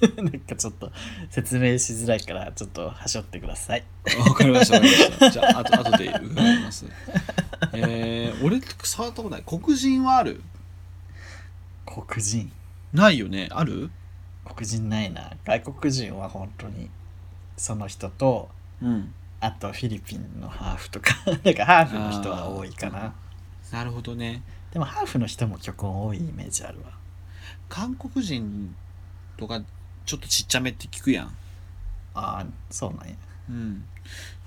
[0.16, 0.92] なんかちょっと
[1.30, 3.84] 説明しづらいからちょっとはしょってください。
[4.26, 5.30] わかりましたわかりました。
[5.30, 6.86] じゃああと後で伺います。
[7.74, 10.42] えー、俺触ったことない黒人はある？
[11.86, 12.52] 黒人？
[12.92, 13.48] ないよね。
[13.50, 13.90] ある？
[14.44, 15.32] 黒人ないな。
[15.44, 16.90] 外国人は本当に。
[17.56, 19.12] その人とうん。
[19.40, 21.16] あとフィリピンのハーフとか。
[21.26, 23.14] なんかハーフの人は多いかな。
[23.72, 24.42] なるほどね。
[24.72, 26.92] でもハーフの人も結婚多いイメージあるわ。
[27.68, 28.74] 韓国人
[29.36, 29.62] とか
[30.08, 31.26] ちょっとちっちゃめって聞くやん。
[32.14, 33.14] ああそうなんや。
[33.50, 33.84] うん。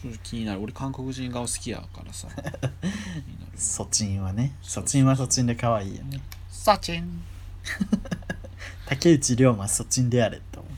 [0.01, 0.61] ちょっと気になる。
[0.61, 2.27] 俺韓国人顔好きやからさ。
[2.33, 3.57] 気になる。
[3.57, 4.55] ソチンはね。
[4.63, 6.19] ソチンはソチンで可愛いよね。
[6.49, 7.23] サチン
[8.87, 10.71] 竹内涼真ソチンであれって思う。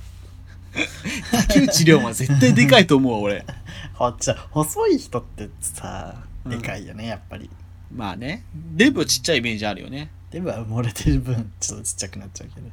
[1.48, 3.46] 竹内涼真絶対でかいと思うわ俺。
[3.96, 6.60] ほっちゃ細い人ってさうん。
[6.60, 7.50] でかいよね、やっぱり。
[7.90, 8.44] まあね。
[8.54, 10.12] デブはちっちゃいイメージあるよね。
[10.30, 12.70] でも埋もれてる分ちょっとちっちゃくなっちゃうけど。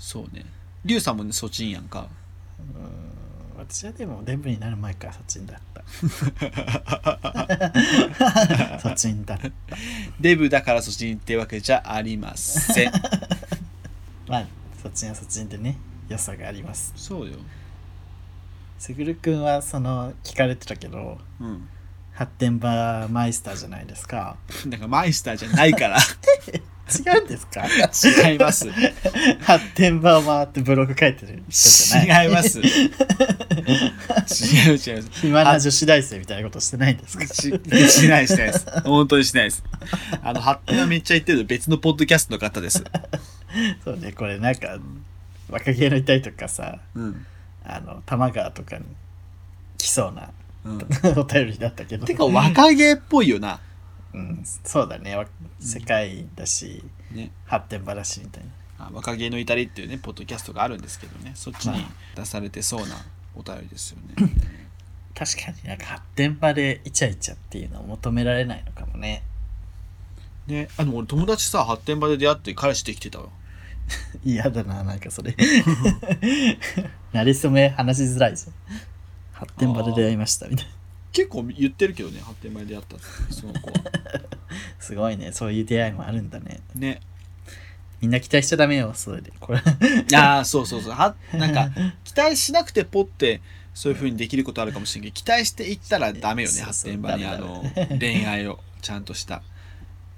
[0.00, 0.44] そうね
[0.84, 2.08] リュウさんもねそっちんやんか。
[2.58, 3.12] うーん
[3.58, 5.82] 私はでもデブになる前からソチンだった。
[8.80, 9.50] ソチンだった。
[10.20, 12.92] デブだからそっちんってわけじゃありません。
[14.26, 14.46] まあ
[14.82, 16.92] ソチンはソチンでね良さがあります。
[16.96, 17.36] そうよ。
[18.78, 21.68] すぐるくんはその聞かれてたけどうん。
[22.14, 24.36] 発展場マイスターじゃないですか。
[24.66, 25.98] なんかマイスターじゃないから
[26.90, 27.64] 違うんですか？
[28.26, 28.68] 違います。
[29.40, 32.26] 発展場を回ってブログ書いてる人じゃない。
[32.26, 32.60] 違います。
[32.60, 32.66] 違う
[34.74, 34.76] 違う。
[34.76, 37.26] 違う暇な女子大生みたいなことしてないんですか？
[37.26, 37.34] し
[37.88, 38.66] しないしないです。
[38.84, 39.62] 本当にしないです。
[40.22, 42.82] あの発展はめっちゃ言ってる別のポッドキャストの方です。
[43.84, 44.78] そうねこれなんか
[45.50, 47.26] 若気の至りとかさうん、
[47.64, 48.84] あの玉川とかに
[49.78, 50.30] 来そうな
[50.64, 50.78] うん、
[51.18, 52.06] お便りだったけど。
[52.06, 53.60] てか若気っぽいよな
[54.14, 55.16] うん、そうだね。
[55.16, 55.26] わ
[55.58, 57.30] 世界だし、ね。
[57.46, 58.50] 発展場だしみたいな。
[58.86, 61.32] あ若気の至りっていうねポッドキャストがあるんですけどね。
[61.34, 62.96] そっちに出されてそうな
[63.34, 64.32] お便りですよね。
[65.14, 69.22] 確かになんか発展場でイチャイチャっていうのは求められないのかもね。
[70.46, 73.28] ねあの俺友達さ発展場で出会って彼氏できてたわ
[74.24, 75.36] 嫌だななんかそれ。
[77.12, 78.54] なりそめ話しづらいじゃん
[79.32, 80.72] 発展場で出会いましたみたいな
[81.12, 83.04] 結構言ってるけどね発展場で出会ったって。
[83.32, 83.74] その子は。
[84.80, 85.32] すごいね。
[85.32, 86.60] そういう出会いもあるんだね。
[86.74, 87.00] ね。
[88.00, 89.32] みんな期待しちゃダメよそれで。
[89.38, 89.60] これ。
[90.18, 90.92] ああそうそうそう。
[90.92, 91.70] はなんか
[92.04, 93.40] 期待しなくてポッて
[93.74, 96.66] そういう風にできることあるかもしれんけど期待していったらダメよねそうそう。
[96.66, 99.42] 発展場にあのダ恋愛をちゃんとした。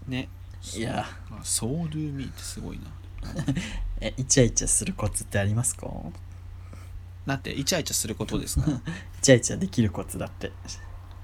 [0.08, 0.28] ね。
[0.76, 1.06] いや。
[1.30, 2.84] あソウルミーってすごいな。
[4.00, 5.88] えイチャイチャするコツってありますか？
[7.26, 8.70] なんてイチャイチャすることですか？
[8.70, 10.52] イチャイチャできるコツだって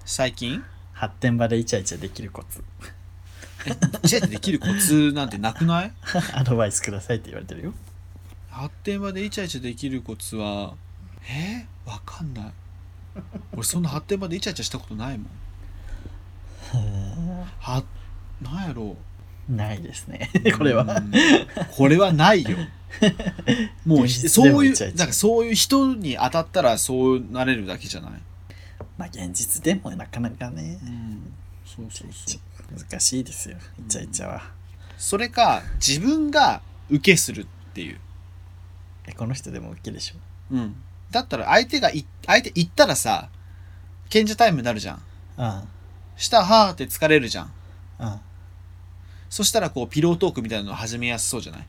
[0.05, 0.63] 最近？
[0.93, 2.63] 発展場でイチャイチャできるコツ。
[3.67, 3.71] え
[4.03, 5.93] イチャイチャできるコツなんてなくない？
[6.35, 7.73] アドバイスくださいって言われてるよ。
[8.51, 10.75] 発展場でイチャイチャできるコツは
[11.29, 12.53] えー、わかんない。
[13.53, 15.29] 俺そんな発展場でイチャイチャしたことないもん。
[17.59, 17.83] は
[18.43, 18.97] なんやろ？
[19.49, 20.31] うないですね。
[20.57, 20.85] これは。
[20.85, 21.13] うん。
[21.77, 22.57] これはないよ。
[23.87, 28.13] もうそういうなんかそういう人に当たったらそうなれるだけじゃない、
[29.01, 30.79] まあ現実でもなかなかね。
[30.83, 31.33] うん、
[31.65, 32.79] そうそうそう。
[32.79, 34.43] 難しいですよイチャイチャは。
[34.99, 36.61] それか自分が
[36.91, 37.99] 受けするっていう、
[39.07, 40.55] えこの人でも受けでしょ？
[40.55, 40.77] うん、
[41.11, 43.31] だったら相手がい相手言ったらさ
[44.11, 45.03] 賢者タイムになるじゃん。
[45.39, 45.63] うん。
[46.17, 47.53] したらはーって疲れるじゃん。
[48.01, 48.21] うん。
[49.31, 51.67] そしたらこうピロートークみたいなの始めやすそうじゃない？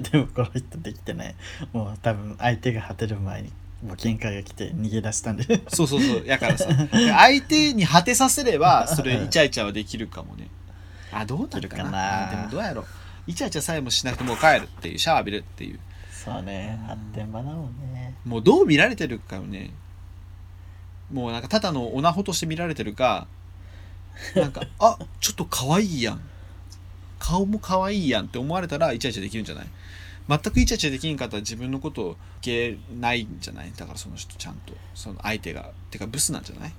[0.10, 1.34] でもこの人できてない。
[1.72, 3.52] もう多分相手が果てる前に
[3.84, 5.44] もう限界が来て逃げ出したんで。
[5.68, 6.26] そうそうそう。
[6.26, 6.66] やからさ。
[6.90, 10.48] 相手に果てさせればそれイチャイチャはできるかもね。
[11.12, 12.30] あどうなるかな。
[12.30, 12.86] でもどうやろう。
[13.26, 15.78] イチャイチャさえもしなくてもう帰るっていうシャワー浴びるっていう。
[16.10, 16.78] そうね。
[16.86, 18.14] 発展場だもんね。
[18.24, 19.70] もうどう見られてるかよね。
[21.12, 23.26] もうなんかただのオナホとして見られてるか
[24.34, 26.20] なんかあちょっと可愛いやん。
[27.18, 29.66] 顔も可愛いやんって思われたらイチャイチャできるんじゃない？
[30.28, 33.72] 全くイチャイチャできんかったら自分のことを受けないんじゃない？
[33.76, 36.74] だからその人ちゃんとその相手がてかブスなんじゃない？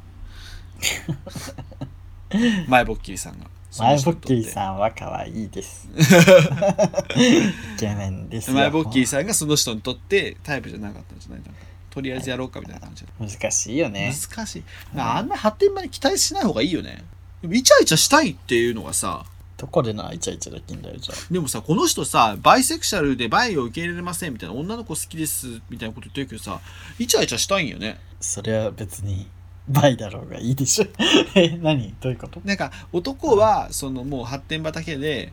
[2.68, 3.46] 前ぼっきりさんが
[3.78, 5.88] 前ぼっきりんさんは可愛いです。
[5.96, 8.56] イケメンですよ。
[8.56, 11.42] 前ぼっきりさんがその人にとってタイプじゃなかったんじゃない？
[11.42, 11.50] か
[11.92, 14.14] とりあえずやろうかみたいな感じで難しいよね。
[14.36, 14.64] 難しい。
[14.94, 17.04] なあんま発展場に期待しない方がいいよね。
[17.44, 19.24] イチャイチャしたいっていうのがさ
[19.58, 21.34] どこでなイチャイチャできんだよじゃあ。
[21.34, 26.60] でもさこの人さバイセクシャルでバイを受け入れれませんみたいな女の子好きですみたいなこと言ってるけどさ
[27.00, 28.00] イチャイチャしたいんよね。
[28.20, 29.28] それは別に
[29.68, 30.86] バイだろうがいいでしょ。
[31.36, 31.94] え何？
[32.02, 32.42] どういうこと？
[32.44, 35.32] なんか男はそのもう発展場だけで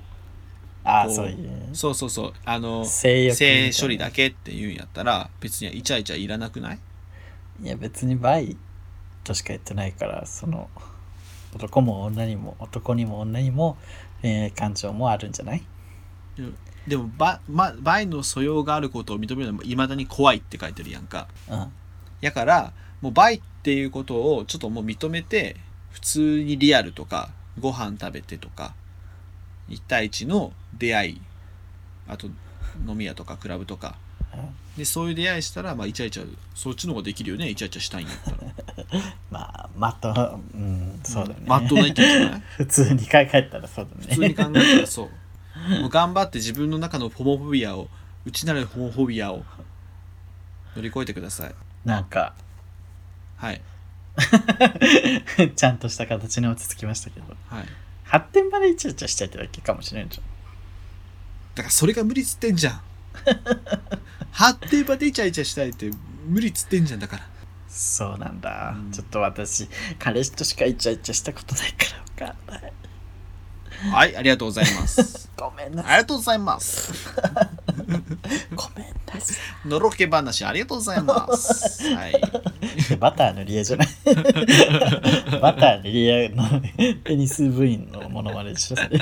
[0.85, 1.71] ああそういう。
[1.75, 6.79] そうそうそうあの性性処理だけっていうんやったら別にイチャイチャいらなくない？
[7.63, 8.57] いや別にバイ
[9.25, 10.69] としか言ってないからその
[11.55, 13.77] 男も女にも男にも女にも
[14.23, 15.63] 恋愛感情もあるんじゃない？
[16.87, 21.29] でもバ、ま、バイの素養があることを認めるのもいまだに怖いって書いてるやんか。
[21.49, 21.73] うん。
[22.21, 25.57] やからもうバイっていうことをちょっともう認めて
[25.91, 27.31] 普通にリアルとか
[27.61, 28.75] ご飯食べてとか
[29.69, 31.21] 1対1の出会い
[32.09, 32.29] あと
[32.87, 33.97] 飲み屋とかクラブとか
[34.77, 38.37] でそういう出会いしたらまあイチャイチャそっちの方ができるよねイチャイチャしたいんやったら。
[39.31, 42.43] まあまっとうんそうだね、まっとうな意見じゃない。
[42.57, 44.07] 普通に考えたらそうだね。
[44.09, 45.81] 普通に考えたらそう。
[45.81, 47.89] もう頑張って自分の中のホモフォビアを
[48.25, 49.45] 内なるホモフォビアを
[50.75, 51.55] 乗り越えてください。
[51.85, 52.35] なんか
[53.37, 53.61] はい。
[55.57, 57.37] ちゃんとした形に落ち着きましたけど。
[57.49, 57.67] はい。
[58.05, 60.25] 発展場でイチャイチャしちゃってだけかもしれんじゃん。
[61.55, 62.81] だからそれが無理っつってんじゃん
[64.33, 65.90] 発展場でイチャイチャしたいって
[66.27, 67.23] 無理っつってんじゃんだから。
[67.68, 68.90] そうなんだ、うん。
[68.90, 69.68] ちょっと私
[69.99, 71.85] 彼氏としかイチャイチャしたことないか
[72.18, 72.73] ら分かんない。
[73.90, 75.31] はいありがとうございます。
[75.37, 75.97] ごめんなあさい。
[75.97, 76.92] りがとうございます。
[78.55, 79.35] ごめんなさ
[79.66, 81.92] のろけ話ありがとうございます。
[81.95, 82.12] はい。
[82.92, 83.88] いバターのリエじゃない。
[85.40, 86.45] バターのリエの
[87.05, 88.99] テニス部員のモノマネでしょそれあり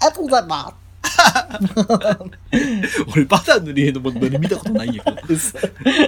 [0.00, 0.74] がとうございま
[3.12, 5.54] 俺バターのリエのものまね見たことないんやけどす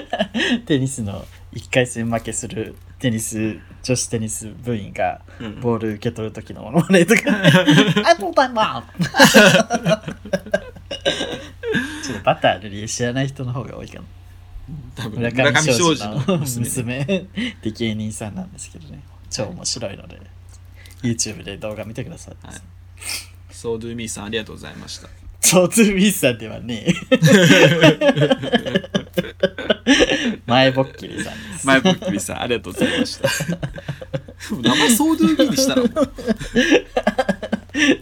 [0.66, 9.38] テニスの1回戦負けするテニス女子テニス部員がうんボール受け取る時のモノマネとか ありがとうございます
[12.04, 14.06] ちょっとバターの理由知らない人の方が多いかも。
[14.94, 19.00] 多分村上庄司の娘で芸人さんなんですけどね。
[19.30, 20.20] 超面白いので、
[21.02, 22.46] YouTube で動画見てください。
[22.46, 22.56] はい
[23.64, 25.08] ソードゥーミーさんありがとうございました
[25.40, 26.92] そう、トゥーミーさんではねえ。
[30.44, 31.66] 前ぼっきりさんです。
[31.66, 33.28] 前ぼっくりさんありがとうございました
[34.50, 35.88] 名前ソードゥーミーにしたらもう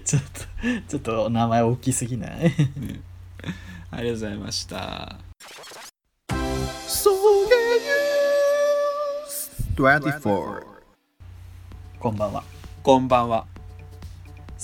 [0.04, 0.40] ちょっと、
[0.88, 2.30] ちょっとお名前大きすぎない？
[3.92, 5.20] ありがとうございました。
[9.76, 10.62] 24
[12.00, 12.42] こんばんは。
[12.82, 13.51] こんばんは。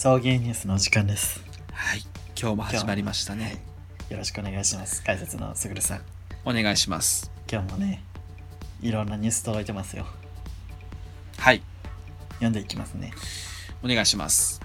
[0.01, 1.43] 送迎ニュースのお時間です。
[1.73, 2.03] はい、
[2.41, 3.61] 今日も始まりましたね。
[4.09, 5.03] よろしくお願いします。
[5.03, 6.03] 解説のすぐるさん。
[6.45, 7.33] お願いします。
[7.51, 8.05] 今日もね、
[8.81, 10.07] いろんなニュース届いてますよ。
[11.39, 11.63] はい、
[12.35, 13.13] 読んでいきますね。
[13.83, 14.61] お願いします。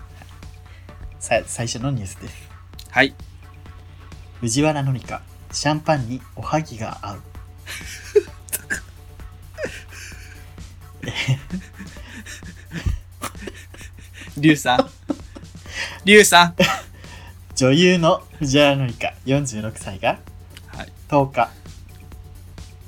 [1.20, 2.36] さ最初のニュースです。
[2.92, 3.16] はい、
[4.40, 7.22] 藤原紀香、シャンパンにおはぎが合う。
[14.38, 14.88] リュウさん。
[16.06, 16.56] リュウさん。
[17.56, 20.20] 女優の藤原紀香、46歳が
[20.76, 21.50] はい、10日、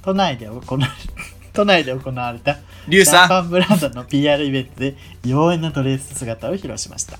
[0.01, 0.87] 都内で行われ
[1.53, 7.17] 都内で行われたリュウシャンさパンブランドの PR イベントで妖艶なドレス姿を披露しました。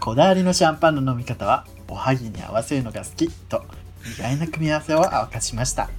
[0.00, 3.64] こだわりのシャンパンの飲み方はおはぎに合わせるのが好きと
[4.16, 5.90] 意外な組み合わせを明かしました。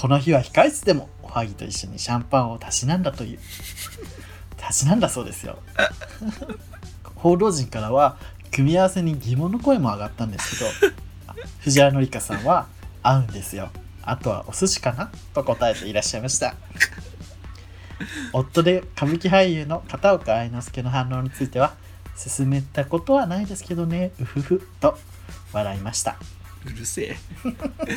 [0.00, 3.38] この日は控室でもおはぎと一緒にシャンパンをたしなんだという
[4.56, 5.58] たしなんだそうですよ
[7.20, 8.16] 報道陣からは
[8.50, 10.94] 組み合わせに疑問の声も上がったんですけど
[11.60, 12.66] 藤原紀香さんは
[13.02, 13.70] 合うんですよ
[14.02, 16.54] あとはお寿司かなと答えていらっしゃいました
[18.32, 21.74] 夫で歌舞伎俳優の片岡愛之助の反応については
[22.16, 24.98] 進めたことはないですけどねうふふと
[25.52, 26.16] 笑いましたん。
[26.66, 27.16] うるせえ。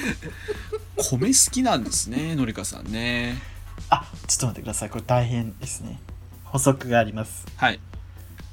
[0.97, 3.36] 米好きなんですね、のりかさんね。
[3.89, 5.99] あちょっと待ってくださいこれ大変ですね
[6.43, 7.79] 補足があります、はい、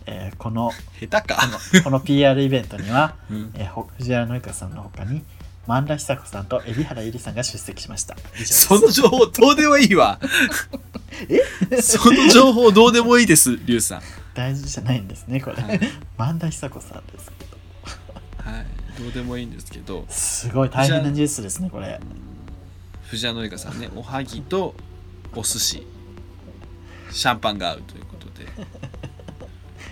[0.07, 1.37] えーこの下手か。
[1.37, 3.53] このこの PR イベントには、うん。
[3.55, 5.23] えーほ藤原紀香さんの他に
[5.67, 8.17] 萬田久子さんと海老原ゆりさんが出席しました。
[8.45, 10.19] その情報どうでもいいわ。
[11.81, 14.03] その情報どうでもいいです、リュウさん。
[14.35, 15.81] 大事じゃないんですねこれ、はい。
[16.17, 18.51] 萬田久子さんですけど。
[18.51, 18.67] はい、
[19.01, 22.01] どうでもいいんですけど、すごい大変なニュースですねこれ。
[23.03, 24.75] 藤原紀香さんね、おはぎと
[25.35, 25.87] お寿司、
[27.11, 28.47] シャンパンが合うということで。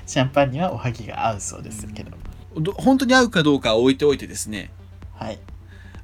[0.08, 2.10] シャンパンにはおはぎが合うそうですけど、
[2.56, 4.70] ど本当に合うかどうかは置いておいてですね。
[5.14, 5.38] はい。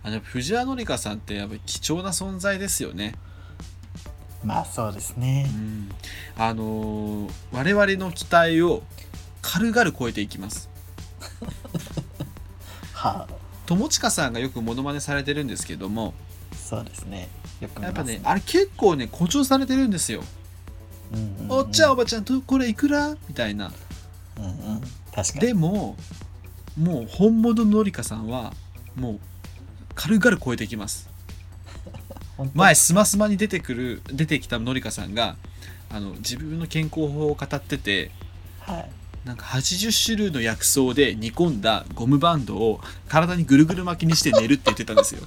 [0.03, 3.15] あの藤原紀香さんってやっぱり貴重な存在ですよね、
[4.45, 5.47] まあそうですね。
[5.49, 5.89] うん、
[6.37, 8.83] あのー我々の期待を
[9.41, 10.69] 軽々超えていきます。
[12.93, 13.27] は
[13.65, 16.13] 友近さんがよくモノマネされてるんですけども。
[16.53, 17.31] あそうですね。
[17.63, 20.23] よく見やっぱねあれ結構ね誇張されてるんですよ、
[21.15, 21.53] うんうんうん。
[21.53, 23.17] おっちゃんおばちゃんとこれいくら？
[23.27, 23.73] みたいな
[24.39, 24.81] うんうん。
[25.15, 25.41] 確かに。
[25.41, 25.97] でも
[26.79, 28.53] もう本物の紀香さんは
[28.97, 29.21] もう
[29.95, 31.09] 軽々超えていきます。
[32.55, 35.37] 前スマスマに出てくる出てきたのりかさんが
[35.89, 38.11] あの自分の健康法を語ってて
[38.61, 38.91] はい。
[39.25, 45.23] なんか80種類の薬草で煮込んだゴムバンドを体にぐるぐる巻きにして寝るって言ってたんですよ。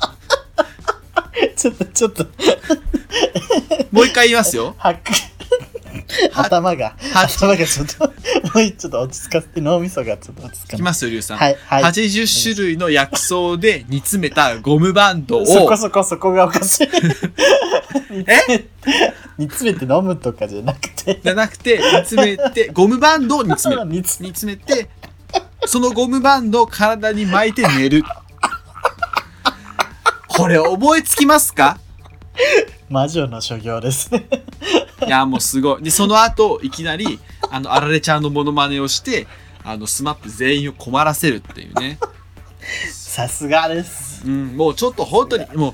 [1.55, 2.25] ちょっとちょっと。
[3.91, 4.75] もう一回言いますよ。
[6.33, 8.13] 頭がは頭がちょっと
[8.53, 10.75] もうちょっと落ち着かせて脳みそがちょっと落ち着かない。
[10.75, 11.83] いきますよリュウさん、はいはい。
[11.83, 16.87] 80種類の薬草で煮詰めたゴムバンドをそこそこそこがおかしい。
[18.27, 18.67] え？
[19.37, 21.19] 煮詰めて飲むとかじゃなくて。
[21.23, 23.87] じゃなくて煮詰めてゴムバンドを煮詰める。
[23.91, 24.89] 煮詰めて
[25.65, 28.03] そのゴムバンドを体に巻いて寝る。
[30.27, 31.79] これ覚えつきますか？
[32.89, 34.27] 魔女の所業ですね。
[35.05, 35.83] いやもうすごい。
[35.83, 37.19] でその後いきなり
[37.51, 39.27] あのあられちゃんのモノマネをして
[39.63, 41.99] あの SMAP 全員を困らせるっていうね、
[42.91, 44.23] さすがです。
[44.25, 45.73] うん、もうちょっと本当にもう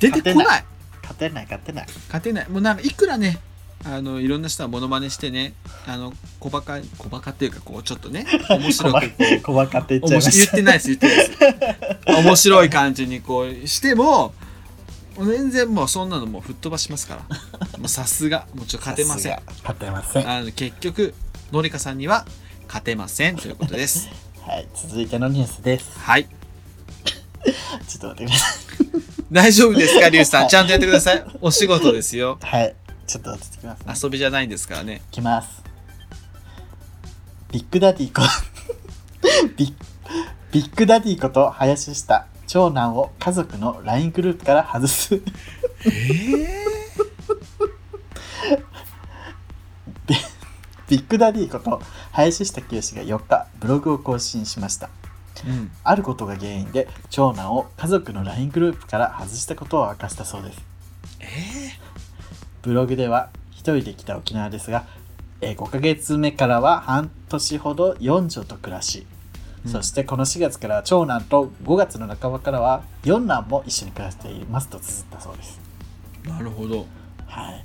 [0.00, 0.64] 出てこない。
[1.02, 2.48] 勝てない勝てない勝てない。
[2.48, 3.38] もうなんかいくらね
[3.84, 5.54] あのいろんな人がモノマネしてね
[5.86, 9.00] あの小バカ小バカっていうかこうちょっとね面白く。
[9.00, 10.36] こ う小バカって言っちゃいました。
[10.36, 11.24] 言ってないです言ってないで
[12.06, 12.22] す。
[12.22, 14.34] 面白い感じにこうしても
[15.24, 17.22] 全然もうそんなのもう吹っ飛ばしますから。
[17.78, 18.46] もうさすが。
[18.54, 19.38] もうちょっと勝てません。
[19.62, 20.26] 勝てません。
[20.26, 21.14] はあの結局
[21.52, 22.26] 紀香さんには
[22.66, 23.36] 勝てません。
[23.36, 24.08] ということです。
[24.46, 25.98] い続いてのニュースです。
[25.98, 26.26] はい。
[27.88, 28.54] ちょっと待ってくださ
[29.32, 30.48] 大丈夫ですかリュウさん？
[30.48, 31.24] ちゃんとやってください。
[31.40, 32.38] お仕事ですよ。
[32.42, 32.74] いはい。
[33.06, 33.94] ちょっと落ち着きますね。
[34.02, 35.02] 遊びじゃないんですからね。
[35.10, 35.48] いきます。
[37.52, 38.22] ビッグダディこ
[39.56, 39.72] ビ
[40.52, 45.14] ッグダディこと林下長男を家族の LINE グループから外す。
[45.14, 45.20] え
[46.42, 46.66] え
[50.88, 51.82] ビッグダディこと
[52.12, 54.88] 林下清が4日ブログを更新しました。
[55.44, 55.70] うん。
[55.82, 60.62] あることが原因で長男を家族の LINE グループから外したことを明かしたそうです。
[61.20, 61.26] え
[62.62, 64.86] ブログでは一人で来た沖縄ですが、
[65.40, 69.15] えー5ヶ月目からは半年ほど四女と暮らし、うん
[69.66, 75.60] そしてこの4月からは長男と5月の半ばからは四男も一緒に暮らしていますと綴ったそうです。
[76.24, 76.86] ー、なるほど。
[77.26, 77.64] はい。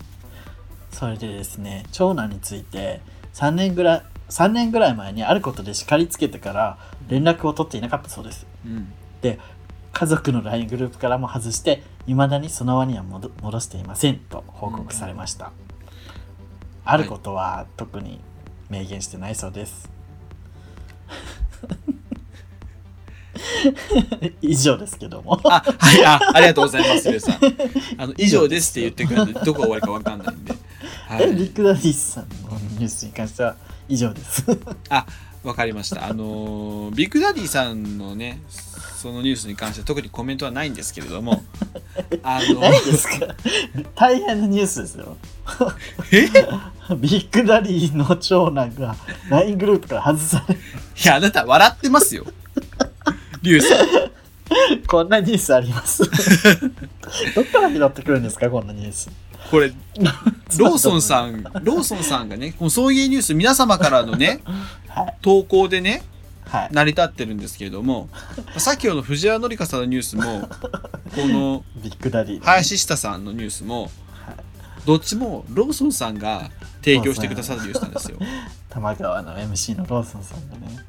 [0.92, 3.02] それでですね長男について
[3.34, 6.78] 3年ぐらい3年ぐらい前にあることで叱りつけてから
[7.08, 8.46] 連絡を取っていなかったそうです。
[8.66, 8.92] うん。
[9.22, 9.40] で
[9.94, 15.52] 家族の LINE グループからも外して未だにその輪には戻戻していませんと報告されました、
[16.86, 18.22] あることは特に
[18.70, 19.90] 明言してないそうです
[24.42, 25.40] 以上ですけども。
[25.46, 27.40] あはいあありがとうございますゆうさん。
[27.98, 28.72] あの以上です。
[28.72, 30.54] って言ってくれるとどこが終わりかわかんないんで。
[31.08, 32.36] はえビいッグダディさんの
[32.78, 33.56] ニュースに関しては
[33.88, 34.44] 以上です。
[34.90, 35.06] あ
[35.44, 36.06] わかりました。
[36.06, 38.42] あのービッグダディさんのね
[38.96, 41.44] そのニュースに関しては特にコメントはないんですけれども
[42.22, 43.28] あの何ですか？
[43.96, 45.18] 大変なニュースですよ。
[46.12, 46.28] え？
[46.96, 48.96] ビッグダディの長男が
[49.30, 50.62] LINE グループから外される。
[51.04, 52.26] いやあなた笑ってますよ。
[53.42, 53.88] リュウさん
[54.86, 56.04] こんなニュースあります？
[57.34, 59.10] どっから拾ってくるんですかこんなニュース？
[59.52, 59.74] これ
[60.58, 64.40] ローソンさんローソンさんがねこの送迎ニュース皆様からのね
[64.88, 65.18] はい。
[65.22, 66.04] 投稿でね
[66.48, 66.70] はい。
[66.72, 68.10] 成り立ってるんですけれども
[68.58, 73.92] さっきの藤原紀香さんのニュースもこのビッグダディ、林下さんのニュースも
[74.86, 76.50] どっちもローソンさんが
[76.84, 78.18] 提供してくださるニュースなんですよ。
[78.70, 80.80] 玉川の MC のローソンさんがね。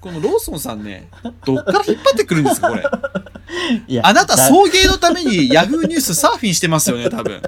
[0.00, 1.08] このローソンさんね
[1.44, 2.82] どっから引っ張ってくるんですかこれ。
[3.86, 7.42] いやあなただ送迎のためにヤフーニュースサーフィンしてますよね多分。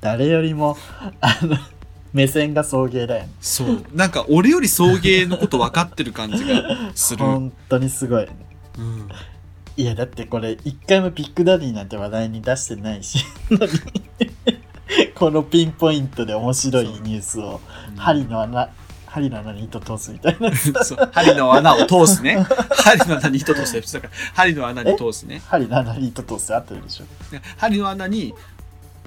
[0.00, 0.76] 誰よりも
[1.20, 1.56] あの
[2.12, 3.30] 目線が送迎だよね。
[3.40, 3.84] そう。
[3.94, 7.24] なんか俺より送迎のこと分かってる感じがする。
[7.24, 8.28] 本当にすごい。
[8.78, 9.08] うん。
[9.76, 13.24] いやだってこれ一回もビッグダディなんて話題に出してないし。
[15.14, 17.60] このピンポイントで面白いニュースを
[17.96, 18.70] 針の穴
[19.10, 22.46] 針の穴に糸通すみたいなそう針の穴を通すね。
[22.70, 23.80] 針の穴に糸通すね。
[23.80, 25.42] だから針の穴に通すね。
[25.46, 27.04] 針の穴に糸通す合ってるでしょ
[27.56, 28.32] 針の穴に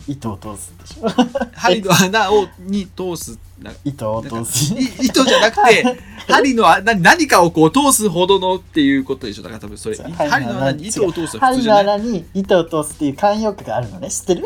[0.07, 1.09] 糸を通すでしょ
[1.55, 3.52] 針の穴をに通すな
[3.85, 5.97] 糸を通すい糸じゃなくて
[6.27, 9.43] 針の穴に何かをこう通すほどのっていうことでしょ？
[9.43, 10.87] だから多分それ針の穴に。
[10.87, 14.45] 糸を通す針の穴に糸を通すっていう慣用句があるのね知ってる？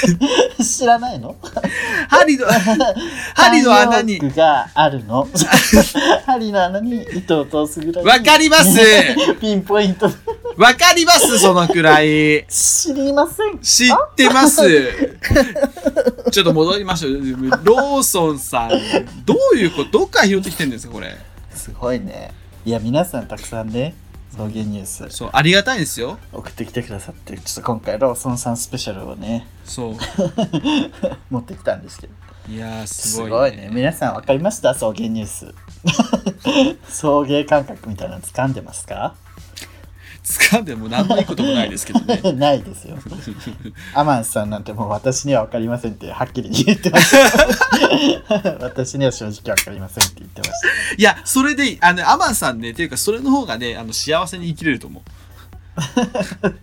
[0.62, 1.34] 知らないの？
[2.08, 2.46] 針の
[3.34, 4.18] 針の穴に。
[4.36, 5.26] があるの。
[6.26, 8.78] 針の穴に糸を通すぐらいわかります。
[9.40, 10.10] ピンポイント。
[10.56, 12.46] わかりますそのくらい。
[12.48, 14.62] 知りません知ってます。
[16.30, 17.12] ちょっと戻りましょう。
[17.62, 18.70] ローソンさん。
[19.24, 21.16] どういうことどっから拾ってきてるんですかこれ？
[21.50, 22.32] すごいね。
[22.64, 23.94] いや皆さんたくさんね
[24.36, 25.08] 送迎ニュース。
[25.10, 26.18] そうありがたいですよ。
[26.32, 29.46] 送ってきてくださってちょっと今回ローソンさんスペシャルをね。
[29.64, 29.96] そう。
[31.30, 32.12] 持ってきたんですけど。
[32.48, 33.68] いやーすすごい,、ごいね。
[33.72, 34.74] 皆さん分かりました？
[34.74, 35.54] 送迎ニュース。
[36.88, 39.14] 送迎感覚みたいなの掴んでますか？
[40.26, 42.20] 掴んでも何のいいこともないですけどね。
[42.34, 42.96] ないですよ。
[43.94, 48.58] アマンさんなんてもう私には分かりませんってはっきり言ってました。
[48.60, 50.68] 私には正直分かりませんって言ってました。
[50.98, 55.02] いやそれであのアマンさんねっていうかそれの方がねあの幸せに生きれると思う。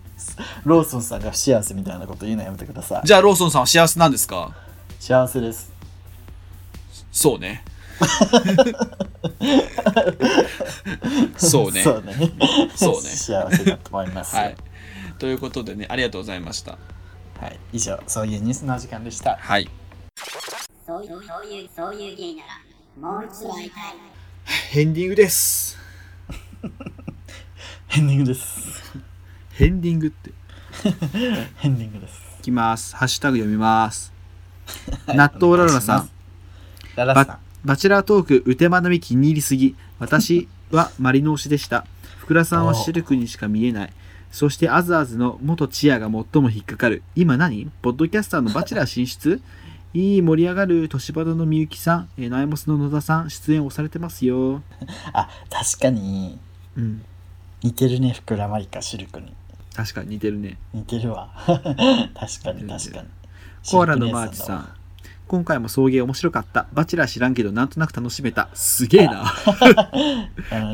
[0.66, 3.02] ローソンさんが不幸せみたいなこと言うのやめてください。
[3.06, 4.52] じゃあローソンさんは幸せなんですか？
[5.00, 5.72] 幸せです。
[7.12, 7.64] そうね
[11.38, 11.84] そうね。
[11.84, 12.14] そうね。
[12.76, 13.10] そうね。
[13.10, 14.56] 幸せだと思います、はい。
[15.20, 16.78] ということでねありがとうございました。
[17.40, 19.36] はい、以上そういうニュースのお時間でした。
[19.36, 19.70] はい。
[20.86, 22.62] そういう、そういう、そういう芸なら、
[23.00, 23.84] もう一度会いたい。
[24.70, 25.78] ヘンディングです。
[27.96, 28.84] エンディングです。
[29.54, 30.32] ヘンディングって。
[31.64, 32.22] エンディングです。
[32.40, 32.96] いきます。
[32.96, 34.12] ハッシュタグ読みます。
[35.08, 36.10] 納豆ラララさん。
[36.96, 39.76] ララさんババチェラートーク、うてまなみ気に入りすぎ。
[39.98, 41.86] 私はマリノ推しでした。
[42.18, 43.94] 福田さんはシルクにしか見えない。
[44.32, 47.04] そしてアズアズの元チアが最も引っかかる。
[47.16, 47.72] 今何？
[47.82, 49.42] ポッドキャスターのバチェラー進出？
[49.94, 54.62] いい盛り上がる年端のみゆきさん、えーナイモスの野田さん、出演をされてますよ。
[55.14, 56.40] あ確かに
[56.76, 57.02] うん。
[57.62, 59.32] 似てるね福良まりかシルクに
[59.74, 60.58] 確かに似てるね。
[60.74, 61.56] 似てるわ 確
[62.44, 63.08] かに確かに
[63.70, 64.70] コアラのマーチさん。
[65.28, 66.68] 今回も送迎面白かった。
[66.74, 68.50] バチェラー知らんけどなんとなく楽しめた。
[68.54, 69.34] すげえな。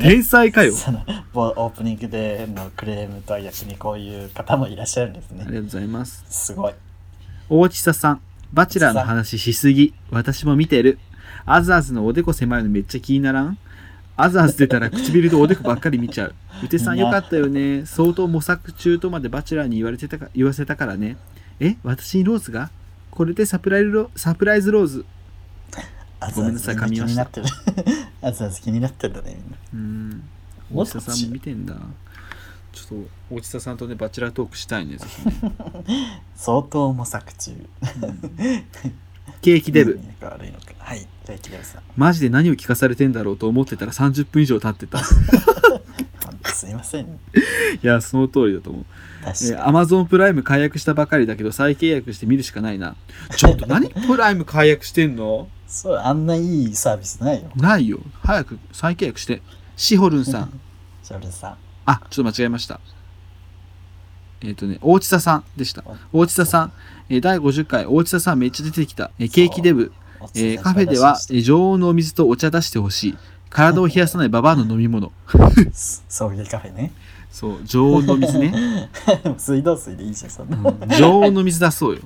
[0.00, 0.74] 天才かよ。
[0.74, 6.24] オープニングでのクレームとは逆にこういう方もいらっしゃるんですねありがとうございます。
[6.28, 6.74] すごい
[7.48, 8.20] 大地佐さん。
[8.52, 9.94] バチェラーの話しすぎ。
[10.10, 10.98] 私も見てる。
[11.46, 13.58] アザーズのおでこ狭いのめっちゃ気にならん？
[14.16, 16.34] アザーズ出たら唇とおでこばっかり見ちゃう。
[16.62, 17.86] うてさんよかったよね。
[17.86, 21.16] 相当模索中とまでバチェラーに言われてたか言わせたからね。
[21.60, 21.76] え？
[21.82, 22.70] 私にローズが？
[23.10, 25.04] これでサプライズロサプライズローズ。
[26.34, 30.28] ごめんなさい噛みました気になってるあずあず気になってるんだねみんなうん。
[30.74, 31.74] 大地佐さんも見てんだ。
[32.72, 34.98] ちょっと大地佐さんとね、バチェラートークしたいね。
[36.36, 37.52] 相当模索中
[39.42, 39.98] ケーキデブ。
[40.78, 45.02] はいケーキデブさんマジで何を聞かされてんだろうと思ってたら30分以上経ってた。
[46.52, 47.18] すいません
[47.82, 48.84] や、その通りだと思う。
[49.24, 52.96] 確えー、か Amazon プライム解約したばかりだけど再契約して見るしかないな。
[53.36, 55.48] ちょっと何プライム解約してんの？
[55.66, 58.00] そうあんないいサービスないよないよ。
[58.22, 59.42] 早く再契約して。
[59.76, 60.60] シホルンさん。
[61.02, 61.54] ショルさん
[61.86, 62.80] あ、ちょっと間違えました。
[64.42, 65.84] えっ、とね、大地佐さんでした。
[66.12, 66.72] 大地佐さん。
[67.08, 69.10] えー第50回、大地佐さんめっちゃ出てきた。
[69.18, 69.92] えーケーキデブ。
[70.34, 73.18] えーカフェでは、えー常温のお水とお茶出してほしい。
[73.50, 75.12] 体を冷やさないババアの飲み物。
[76.08, 76.92] 送迎カフェね
[77.30, 78.88] そう、常温の水ね。
[79.38, 82.00] 水道水でいいじゃんそんなうん常温の水出そうよ。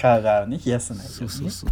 [0.00, 1.70] 体をね冷やさないよそうそうそう。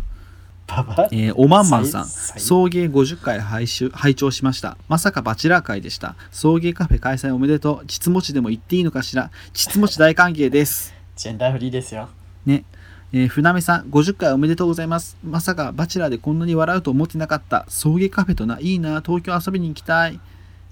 [0.66, 4.76] パパえーおまんまんさん、最送迎50回拝集拝聴しました。
[4.86, 6.14] まさかバチェラー会でした。
[6.30, 7.86] 送迎カフェ開催おめでとう。
[7.86, 9.30] ちつもちでも言っていいのかしら。
[9.54, 10.94] ちつもち大歓迎です。
[11.16, 12.10] ジェンダーフリーですよ
[12.44, 12.64] ね。
[13.10, 15.16] えー船目さん、50回おめでとうございます。
[15.24, 17.64] まさかバチェラーでこんなに笑うと思ってなかった。
[17.68, 20.20] 送迎カフェとな、いいな、東京遊びに行きたい。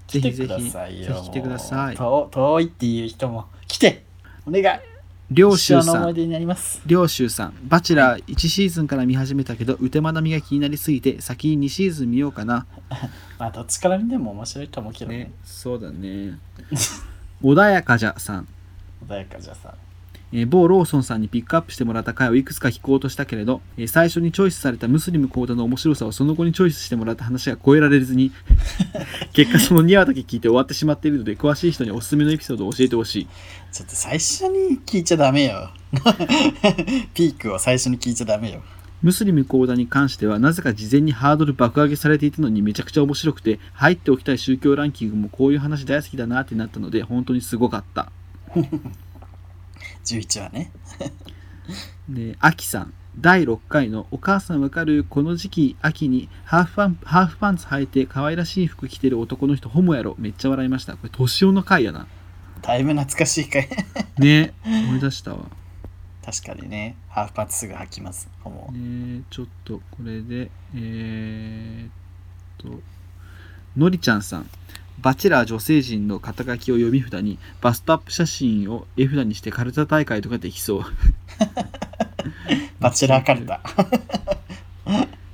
[0.07, 1.95] ぜひぜひ、ぜひ来てください。
[1.95, 4.03] 遠遠いっていう人も来て
[4.45, 4.79] お願い
[5.31, 12.67] 両一州さん、生の思い出になります両州さん、バチェラー1シーズンから見始めたけど、うてまなみが気になりすぎて、先に2シーズン見ようかな。
[13.39, 16.37] まあどっちから見ても面白いと思うけどねね、そうだね。
[17.41, 18.47] 穏やかじゃさん。
[19.07, 19.73] 穏やかじゃさ
[20.33, 28.31] えー某ローソンさんにピックアップしてもらった回をいくつか聞こうとしたけれど、えー最初にチョイスされたムスリムコーダの面白さをその後にチョイスしてもらった話が超えられずに
[29.33, 33.27] 結果その2話だけ聞いて終わってしまっているので詳しい人におすすめのエピソードを教えてほしい。
[33.71, 35.69] ちょっと最初に聞いちゃダメよ。
[37.13, 38.61] ピークを最初に聞いちゃダメよ。
[39.01, 48.11] ムスリムコーダに関してはなぜか事前にハードル爆上げされていたのにめちゃくちゃ面白くて入っておきたい宗教ランキングもこういう話大好きだなってなったので本当にすごかった
[50.15, 50.71] 11話ね。
[52.09, 52.93] で、アキさん。
[53.19, 60.15] 第6回のお母さんわかるこの時期秋にハーフパンハーフパンツ履いて可愛らしい服着てる男の人ホモやろ。
[60.19, 60.93] めっちゃ笑いました。
[60.93, 62.07] これ年男の回やな。
[62.61, 63.67] だいぶ懐かしい回。
[64.19, 64.53] ね。
[64.63, 65.45] 思い出したわ。
[66.23, 66.95] 確かにね。
[67.09, 68.29] ハーフパンツすぐ履きます。
[68.43, 72.79] もうねちょっとこれでえー、っと
[73.75, 74.49] のりちゃんさん
[74.99, 80.83] バチェラー女性陣の肩書きを読み札にバストアップ写真を絵札にしてカルタ大会とかできそう。
[82.79, 83.61] バチェラーカルタ。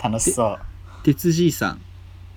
[0.04, 0.60] 楽しそう。
[1.04, 1.82] 鉄じいさん。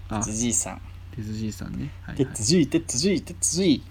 [0.08, 0.18] あ。
[0.18, 0.80] 鉄じいさん。
[1.16, 2.26] 鉄じいさんね、はいはい。
[2.26, 3.82] 鉄じい鉄じい鉄じい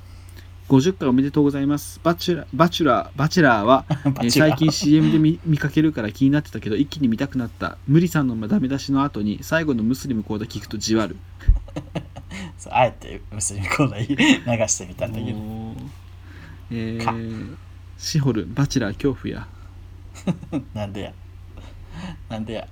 [0.70, 2.00] 50回おめでとうございます。
[2.04, 7.78] バチュラー、バチュラー、バチェラーは、 えー最近 CM で見見かけるから気になってたけど、一気に見たくなった。
[7.88, 11.18] 無理さんのダメ出しの後に、最後のムスリムコーダ聞くとじわる。
[12.58, 15.38] そうあえてムスリムコーダ流してみたんだけど。
[16.72, 17.56] えー、
[17.98, 19.48] シホル、バチェラー恐怖や。
[20.74, 21.14] なんでや。
[22.30, 22.68] なんでや。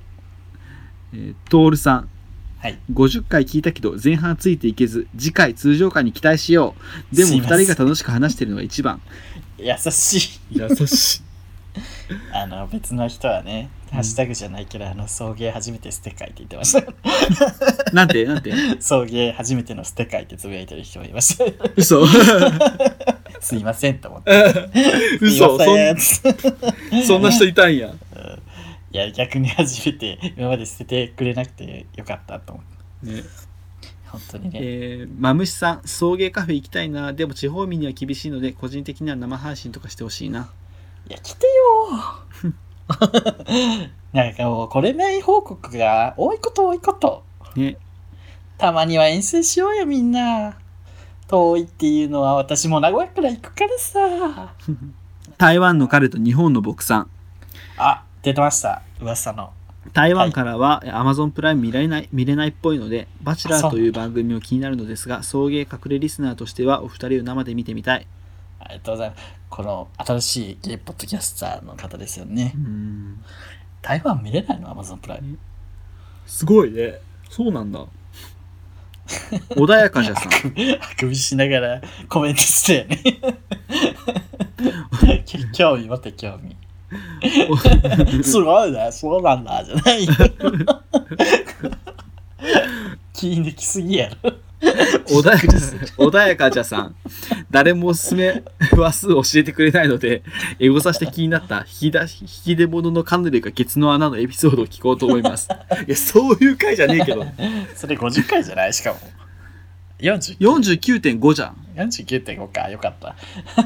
[1.13, 2.09] えー、トールさん、
[2.63, 2.79] はい。
[2.93, 6.75] 50回聞いたけど、前半ついていけず、次回通常回に期待しよ
[7.11, 7.15] う。
[7.15, 7.65] でも、2すいません。
[7.65, 9.01] 人が楽しく話してるのが一番。
[9.59, 10.59] 優しい。
[10.59, 11.21] 優しい。
[12.33, 17.93] あの別の人はね、ハッシュタグじゃないけどあの送迎初めてステ書いて言ってました。
[17.93, 18.51] なんて、なんて？
[18.81, 22.05] 送迎初めてのステ書いてつぶやいてる人もいました嘘。
[23.39, 24.69] すいませんと思って。
[25.21, 25.59] 嘘。
[25.59, 27.93] そんそんな人いたんや。
[28.91, 33.23] いや逆に初めて今まで捨ててくれなくてよかったと思ってね。
[34.07, 37.13] 本当にね、えー、マムシさん、送迎カフェ行きたいな。
[37.13, 40.51] でも地方民には厳しいので、個人的には生配信とかしてほしいな。
[41.09, 42.53] いや来てよー
[44.13, 47.23] なんかもうこれない報告が多いこと多いこと。
[47.55, 47.77] ね。
[48.57, 50.55] たまには遠征しようよみんな。
[51.27, 54.53] 遠いっていうのは私も名古屋から行くからさ。
[55.37, 57.09] 台湾の彼と日本の僕さん。
[57.77, 58.81] あ出てました。
[59.01, 59.51] 噂の。
[59.91, 68.07] 台湾からは Amazon プライム見られない見れないっぽいので、バチェラーという番組も気になるのですが、送迎隠れリスナーとしてはお二人を生で見てみたい。
[68.65, 73.23] ありがとうございますこの新しいゲイポッドキャスターの方ですよねうーん。
[73.81, 75.37] 台湾見れないの ?Amazon プライム。
[76.25, 76.99] すごいね
[77.29, 77.85] そうなんだ
[79.49, 80.31] 穏やかじゃさんあ
[80.97, 82.97] くびしながらコメントしてよね。
[85.53, 86.55] 興味持って興味。
[88.23, 90.13] すごいね、そうなんだ、じゃないよ。
[93.13, 94.33] 気抜きすぎやろ。
[94.63, 95.47] 穏やか
[95.97, 96.95] 穏やかじゃさん。
[97.51, 100.23] 誰もおすすめ話数を教えてくれないので
[100.59, 101.59] エゴサして気になった。
[101.59, 105.49] 引き出し引き出物のカヌレがケツの穴のエピソードを聞こうと思います。
[105.87, 107.25] いやそういう回じゃねえけど。
[107.75, 108.73] それ50回じゃない？
[108.73, 108.99] しかも。
[109.99, 113.15] 40 49.5じゃん、49.5か、よかった。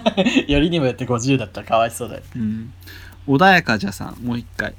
[0.47, 1.61] よりにもよって50だった。
[1.61, 2.21] らかわいそうだよ。
[2.35, 2.73] うん、
[3.27, 4.23] 穏やかじゃさん。
[4.23, 4.75] もう一回。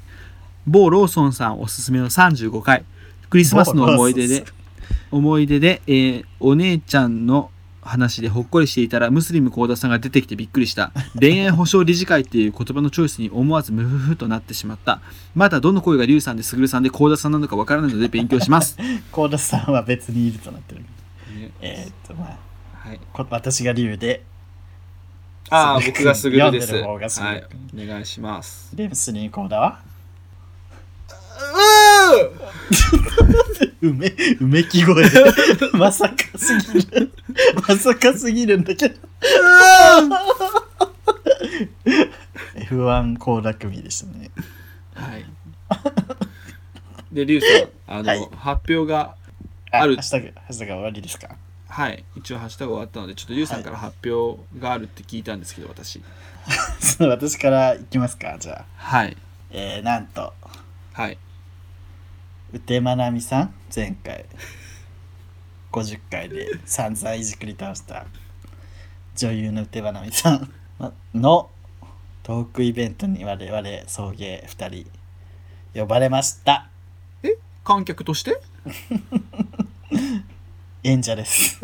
[0.65, 2.83] 某ローソンさんおすすめの35回。
[3.29, 4.45] クリスマスの思い出で
[5.11, 10.91] 思い出で、えーお姉ちゃんの話でほっこりしていたらムスリム幸田さんが出てきてびっくりした。
[11.19, 15.01] 恋愛保障理事会っていう言葉のチョイスに思わずムフフとなってしまった。
[15.33, 18.77] まだどの声がリュウさんですぐるさんで幸田さんなのかわからないので勉強します、
[19.11, 20.83] コーダさんは別にいるとなってる。
[21.61, 22.37] えーっと、まあ、
[22.89, 24.23] はい、こ私が理由で、
[25.49, 26.73] ああ僕がすぐるです。
[26.75, 26.81] は
[27.33, 27.43] い。
[27.73, 28.75] お願いします。
[28.75, 29.79] で、ムスリンコーダは？
[31.09, 31.78] う
[33.81, 35.05] 梅、梅木声。
[35.73, 37.11] まさかすぎる。
[37.67, 38.95] まさかすぎるんだけど。
[42.69, 44.29] F1 高楽組でしたね。
[44.93, 45.25] はい。
[47.11, 49.15] で、リュウさん、あの、はい発表が、
[49.71, 51.29] ああるハッシュタグ、ハッシュタグ終わりですか？
[51.67, 56.01] はい、一応ハッシュタグ終わったので、ちょっとリュウさんから発表があるって聞いたんですけど、私。
[56.79, 58.65] そう私からいきますか、じゃあ。
[58.75, 59.15] はい。
[59.51, 60.33] えー、なんと、
[60.93, 61.17] はい。
[62.51, 64.25] うてまなみさん、前回、
[65.71, 68.05] 50回で散々いじくり倒した。
[69.15, 70.51] 女優のうてまなみさん。
[71.13, 71.49] の
[72.23, 76.69] トークイベントに我々送迎2人呼ばれました。
[77.63, 78.41] 観客として？
[80.83, 81.59] 演者です。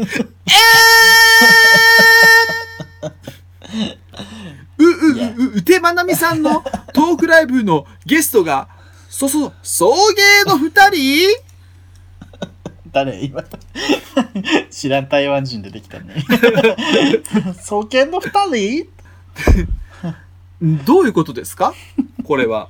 [4.78, 6.62] う、う、いやう、う、うてまなみさんの
[6.94, 8.75] トークライブのゲストが、
[9.18, 9.94] そ、そ、送
[10.46, 11.38] 迎の二人？
[12.92, 13.24] 誰？
[13.24, 13.42] 今
[14.70, 16.16] 知らん台湾人出てきたね。
[17.64, 18.84] 送迎の2
[20.62, 20.84] 人？
[20.86, 21.74] どういうことですか？
[22.26, 22.68] これは。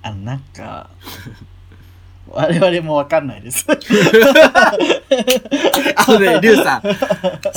[0.00, 0.88] あの、なんか、
[2.30, 3.66] 我々もわかんないです。
[3.68, 3.74] あ
[6.08, 6.82] のね、リュウさん、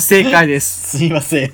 [0.01, 0.97] 正解です。
[0.97, 1.49] すいません。
[1.49, 1.51] い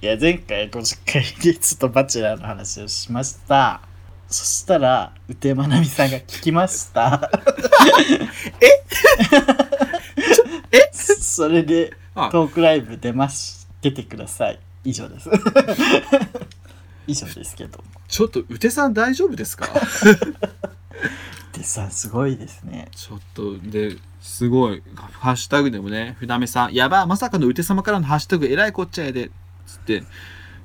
[0.00, 3.82] や、前回50回でちょっとバチェラーの話をしました。
[4.32, 7.30] そしたら、うてまなみさんが聞きました。
[8.60, 8.66] え？
[10.78, 10.90] え？
[10.92, 13.68] それで、あトークライブ出ます。
[13.80, 14.58] 出てください。
[14.84, 15.28] 以上です。
[17.06, 17.82] 以上ですけど。
[18.08, 19.68] ちょっと、うてさん大丈夫ですか？
[21.52, 22.88] でさ、すごいですね。
[22.94, 24.82] ちょっとですごい
[25.20, 29.30] ハッシュタグでもね船目さんやばまさかのうて様からのハッシュタグえらいこっちゃやで
[29.66, 30.02] つって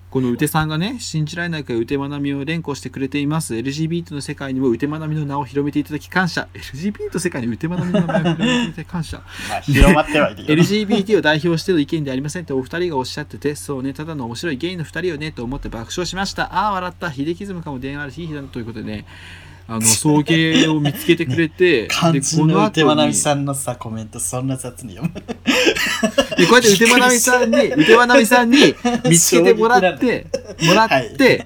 [0.09, 3.55] このうてさんがね信じられないくらいうてまなみを連呼してくれています。
[3.55, 6.47] LGBT の世界にもうてまなみの名を広めていただき感謝。
[6.53, 9.17] LGBT の世界にうてまなみの名前を広めていただき感謝。
[9.49, 10.47] まあ、広まってはいるよ。
[10.47, 16.53] LGBT を代表しての意見ではありませんってお二人がおっしゃっててそうねただの面白いゲイの二人よねと思って爆笑しました。
[16.53, 17.11] ああ笑った。
[17.11, 17.77] 秀樹ズムかも。
[17.79, 19.05] 電話あるしいい日だなということでね
[19.69, 25.21] あの送迎を見つけてくれて、 肝心のうてまなみさんんのさ、コメントそんな雑に読む。
[26.37, 28.75] でこうやってうてまなみさんにうてまなみさんに
[29.09, 30.27] 見つけてもらって
[30.61, 31.45] もらって、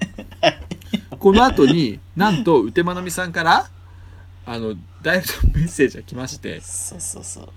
[1.18, 3.70] この後になんとうてまなみさんから
[4.46, 6.62] あのダイレクトメッセージが来まして。
[6.62, 7.50] そうそうそう。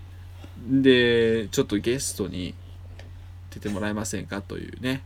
[0.66, 2.54] でちょっとゲストに
[3.50, 5.02] 出てもらえませんかというね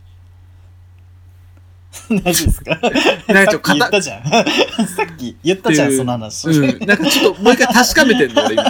[2.09, 2.77] 何ですか？
[3.33, 4.23] なんかちょっと言ったじゃん。
[4.87, 6.47] さっき言ったじゃん、その話。
[6.47, 8.63] うん、なんかちょっともう一回確かめてんの俺今。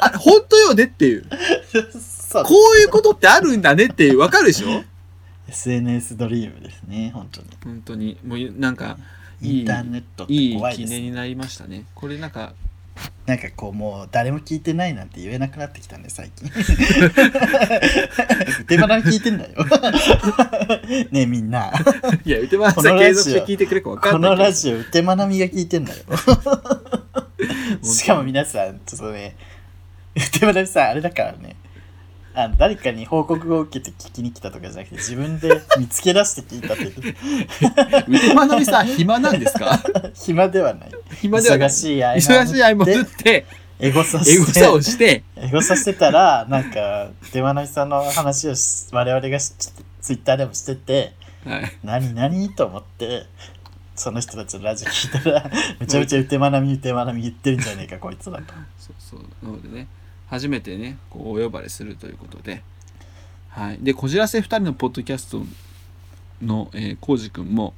[0.00, 1.24] あ本当よねっていう。
[2.32, 2.44] こ
[2.74, 4.18] ういうことってあるんだねっていう。
[4.18, 4.82] わかるでしょ
[5.48, 7.48] ？SNS ドリームですね、本当に。
[7.64, 8.18] 本当に。
[8.26, 8.98] もうなんか
[9.40, 9.60] いい。
[9.60, 10.84] インターネットいい記。
[10.86, 11.84] 念になりましたね。
[11.94, 12.52] これなんか
[13.26, 16.48] なんかこう、もう誰も聞いてないなんて言えなくなってきたね、最近。
[18.66, 19.52] 手放聞いてんだよ。
[21.10, 21.72] ねえみんな。
[22.24, 24.42] いや、うてまなこさん継続して聞いてくれるか分かこんないけど。
[24.42, 25.98] のラジオ、うてまなみが聞いてんだよ。
[27.82, 29.36] しかも皆さん、ちょっとね、
[30.14, 31.56] うてまなみさん、あれだからね。
[32.38, 38.20] あの誰かに報告を受けて聞きに来たとかじゃなくて自分で見つけ出して聞いたってう。
[38.20, 39.82] てまなみさん、暇なんですか？
[40.14, 40.90] 暇ではない。
[41.20, 41.68] 暇ではない。
[41.68, 43.46] 忙しい合間を忙しい合間打って、
[43.80, 45.22] エゴサエゴサをして。
[45.36, 49.52] エゴサしてたらなんか出花見さんの話をし我々がし
[50.02, 51.14] ツイッターでもしてて
[51.44, 52.50] はい、何何？
[52.54, 53.24] と思って
[53.94, 58.52] その人たちのラジオ聞いたらめちゃめちゃうてまなみうてまなみ言ってるんじゃねえかこいつだと。
[58.78, 59.88] そうそうなのでね
[60.26, 62.62] 初めてねこうお呼ばれするということで。
[63.48, 63.78] はい。
[63.80, 65.42] でこじらせ2人のポッドキャスト
[66.42, 67.72] のえー、コウジ君も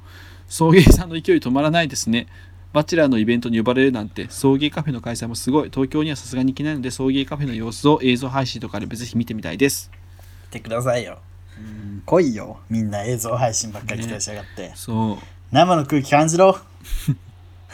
[0.47, 2.27] 送迎さんの勢い止まらないですね。
[2.73, 5.69] バチェラーのイベントに呼ばれるなんて送迎カフェの開催もすごい。
[5.69, 9.89] 東京にはさすがに行けないので送迎カフェの様子を映像配信とかでぜひ見てみたいです。
[9.91, 11.19] 言ってくださいよ。
[12.05, 12.59] 来いよ。
[12.69, 15.17] みんな映像配信ばっかり期待しやがって、そう。
[15.51, 16.57] 生の空気感じろ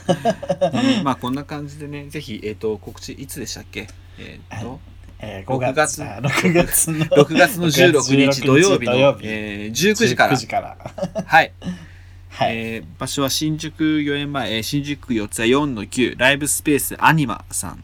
[0.07, 3.87] ねまあこんな感じでねぜひ、えー、と告知いつでしたっけ？
[4.19, 4.79] えっ、と
[5.19, 6.03] えー、6 5月月。
[6.03, 9.19] あ6月の 6月の16日土曜日の土曜日。
[9.23, 10.33] えー19時から。
[10.33, 10.77] 19時から。
[11.25, 11.51] はい。
[12.29, 17.83] はい、えー場所は新宿御苑前、えー新宿区四谷4の9ライブスペースアニマさん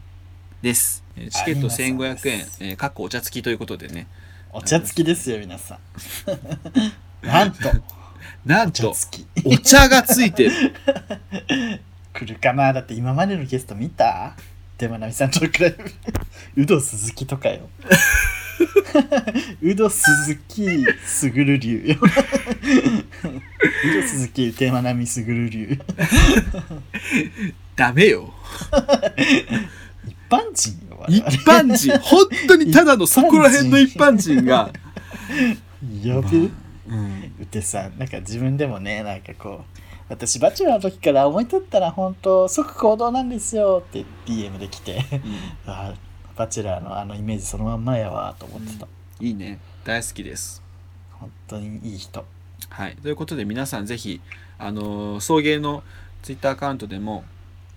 [0.60, 1.02] です。
[1.16, 1.86] えーチケットアニマさん
[2.18, 4.06] 1500円えー、かっこお茶付きということでね。
[4.52, 5.78] お茶付きですよ皆さん。
[7.26, 7.58] なんと。
[8.44, 8.94] なんと、
[9.44, 10.50] お茶がついてる。
[12.12, 12.72] 来るかな？
[12.72, 14.36] だって今までのゲスト見た？
[14.78, 15.78] でもなみさんと比べる。
[16.56, 17.68] 有働鈴木とかよ。
[19.60, 21.96] 有働鈴木すぐる流よ。
[23.84, 25.78] 有働鈴木テーマなみすぐる流。
[27.76, 28.32] ダメよ。
[30.06, 34.72] 一般人よ我一々般人、本当にただのそこら辺の一般人が。
[36.02, 36.38] やべ。
[36.38, 36.50] え
[36.88, 45.04] うん、うてさなんか自分でもねなんかこう私バチェラーの時から思い立ったら本当即行動なんですよって DM で来て
[45.66, 45.94] あ
[46.36, 48.86] バチェラーのあのイメージそのまんまやわと思ってた、
[49.20, 49.58] いいね。
[49.84, 50.62] 大好きです。
[51.12, 52.24] 本当にいい人
[52.68, 52.96] はい。
[52.96, 54.20] ということで皆さんぜひ、
[54.58, 55.82] あのー送迎の
[56.22, 57.24] ツイッターアカウントでも、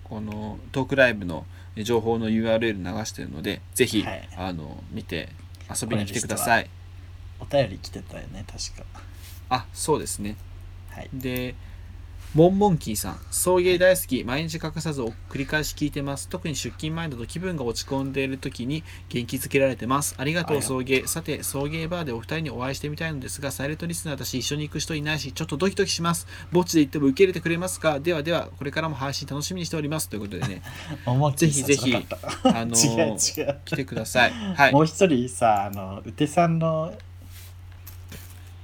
[0.04, 1.46] このトークライブの
[1.76, 5.28] え情報の URL 流してるので、ぜひ、はいあの見て
[5.70, 6.70] 遊びに来てください。
[7.38, 9.00] お便り来てたよね確か
[9.50, 10.36] あ、そうですね。
[10.90, 11.54] はいで、
[12.36, 16.28] モンモンキーさん、送迎大好き、毎日欠かさず繰り返し聞いてます。
[16.28, 20.14] 特に出勤前だと気分が落ち込んでいる時に元気づけられてます。
[20.18, 21.06] ありがとう、送迎。
[21.06, 26.26] さて、送迎バーでお二人にお会いしてみたいのですが、サイレントリスナーだし、一緒に行く人いないし、ちょっとドキドキします。
[26.52, 28.00] 墓地で行っても受け入れてくれますか？
[28.00, 30.10] ではでは、これからも配信楽しみにしております。
[30.10, 30.60] ということでね、
[31.36, 34.30] ぜひぜひあの 違うー違う来てください。
[34.32, 34.82] はいも。
[34.82, 36.92] う一人さあのうてさんの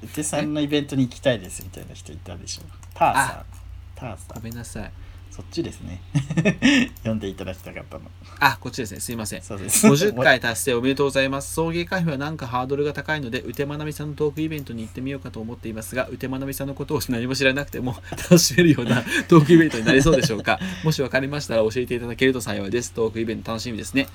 [0.05, 2.63] うてさんのイベントに行きたいですみたいな人いたでしょ
[2.95, 3.62] ターさん
[4.03, 4.93] ターさごんめんなさい。
[5.31, 6.03] そっちですね
[6.99, 8.05] 読んでいただきたかったの
[8.39, 9.01] あ、こっちですね。
[9.01, 9.43] すいません。
[9.43, 11.55] そうです50回達成おめでとうございます。
[11.55, 20.61] 送迎カフェはなんかハードルが高いので、うてまなみさんのトークイベントに行ってみようかと思っていますが、うてまなみさんのことを何も知らなくても 楽しめるような トークイベントになりそうでしょうか。
[20.85, 22.93] もし分かりましたら教えていただけると幸いです。
[22.93, 24.09] トークイベント楽しみですね。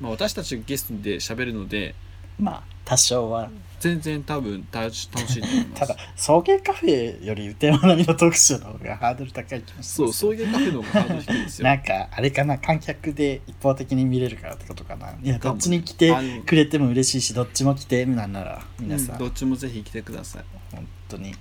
[0.00, 1.94] まあ、私たちがゲストで喋るので、
[2.38, 5.96] まあ多少は全然多分楽し楽しいと思います ただ。
[6.16, 11.64] 送迎カフェよりうてまなみの特集の方がハードル高い気もしますそう、送迎カフェの方がハードル低いですよ。
[11.64, 16.12] なんかあれかな観客で一方的に見れるからってことかないやどっちに来て
[16.44, 20.44] くれても嬉しいしどっちも来てなんなら皆さん、うんどっちもぜひ来てください。
[20.72, 21.34] 本当に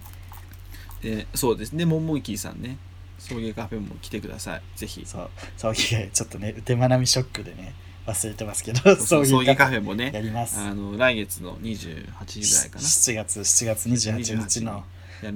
[1.02, 2.78] でそうですね、モンモンキーさんね、
[3.18, 4.62] 送迎カフェも来てください。
[4.76, 5.04] ぜひ。
[5.06, 7.74] そう送迎ちょっとねうてまなみショックでね
[8.08, 10.58] 忘れてますけどそう送迎カフェェもねや、ります。
[10.60, 12.82] あの来月の28日ぐらいかな。
[12.82, 14.84] 7月7月28日の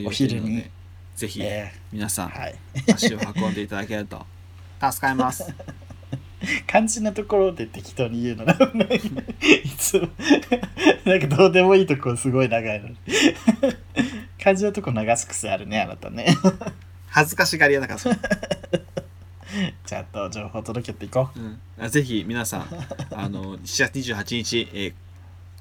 [0.06, 0.72] お昼にで、
[1.18, 2.56] ぜひえ皆さんー、はい。
[2.94, 4.26] 足を運んでいただけると
[4.80, 5.46] 助かります。
[6.66, 8.96] 肝心なところで適当に言うのがない。
[8.96, 10.08] いつも
[11.06, 12.96] なんかどうでもいいとこすごい長いのに。
[14.40, 16.26] 肝心なとこ流す癖あるねあなたね。
[17.08, 18.00] 恥ずかしがり屋だから
[19.86, 21.40] ちゃんと情報届けていこう。
[21.40, 21.60] うん。
[21.80, 22.68] あぜひ皆さん、
[23.12, 24.94] あの7月28日、え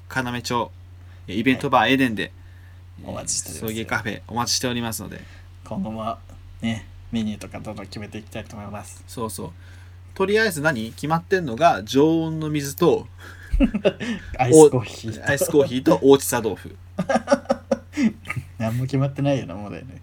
[0.09, 0.71] ー、要町
[1.27, 3.73] えーイベントバーエデンで、えーお待ちしております。
[3.73, 5.21] 送迎カフェお待ちしておりますので、
[5.65, 6.17] 今後も
[6.61, 9.03] ねメニューとかどんどん決めていきたいと思います。
[9.07, 9.51] そうそう。
[10.13, 13.07] とりあえず何決まってんのが常温の水と
[14.37, 15.29] アイスコーヒー。
[15.29, 16.75] アイスコーヒーと大地茶豆腐。
[18.59, 20.01] 何も決まってないようなもんだよね。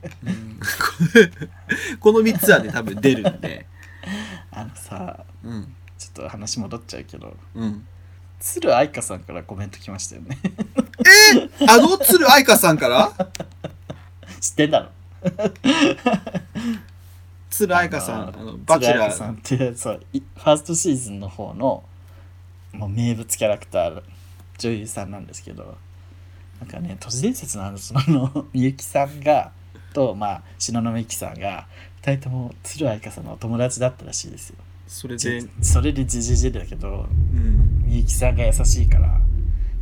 [2.00, 3.66] この3つはね多分出るんで。
[4.88, 5.74] さうん。
[5.98, 7.86] ちょっと話戻っちゃうけどうん。
[8.40, 10.38] 鶴愛香さんからコメント来ましたよね。
[11.68, 13.12] あの鶴愛香さんから？
[14.40, 14.90] 知ってんだろ。
[17.50, 19.10] 鶴愛香さん、バチェラー。
[19.10, 21.82] 鶴愛香さんってそういファーストシーズンの方の
[22.72, 24.02] もう名物キャラクター
[24.58, 25.76] 女優さんなんですけど
[26.60, 29.50] なんかね都市伝説のあのそのみゆきさんが
[29.92, 31.66] とまあ東雲ゆきさんが
[32.02, 34.56] 2人とも鶴愛香さんのお友達だったらしいですよ
[34.88, 35.40] それで。
[35.40, 37.84] じ、それでじじじだけどうん。
[37.86, 39.20] みゆきさんが優しいから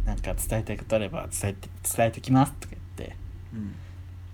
[0.05, 3.17] なんか伝えたいことあれば伝えて伝えてきますとか言って
[3.55, 3.75] うん。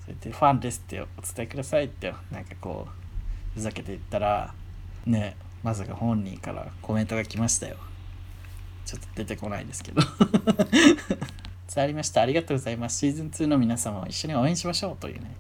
[0.07, 1.07] そってファンですってお伝
[1.39, 4.55] えくださいってなんかこうふざけて言ったら
[5.07, 7.77] ねまさか本人からコメントが来ましたよ。
[8.85, 10.03] ちょっと出てこないですけど。
[11.75, 12.20] 伝わりました。
[12.20, 12.99] ありがとうございます。
[12.99, 15.37] シーズン2の皆様を一緒に応援しましょうというね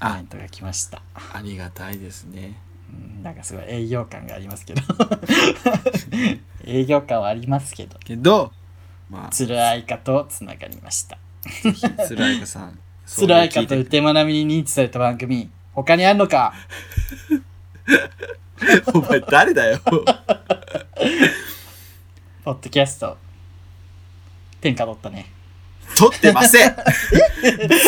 [0.00, 1.02] コメあントが来ました。
[1.14, 2.56] ありがたいですね。
[2.66, 2.71] うん
[3.22, 4.82] なんかすごい営業感がありますけど。
[6.66, 7.98] 営業感はありますけど。
[8.04, 8.52] けど
[9.10, 11.18] まあ鶴愛花とつながりました。
[12.06, 16.52] つらいかさん鶴愛花とそううてまなみに認知された番組他にあんのか？
[18.94, 19.78] お前誰だよ。
[22.44, 23.16] ポッドキャスト。
[24.60, 25.26] 天下取ったね。
[25.96, 26.76] 撮ってません。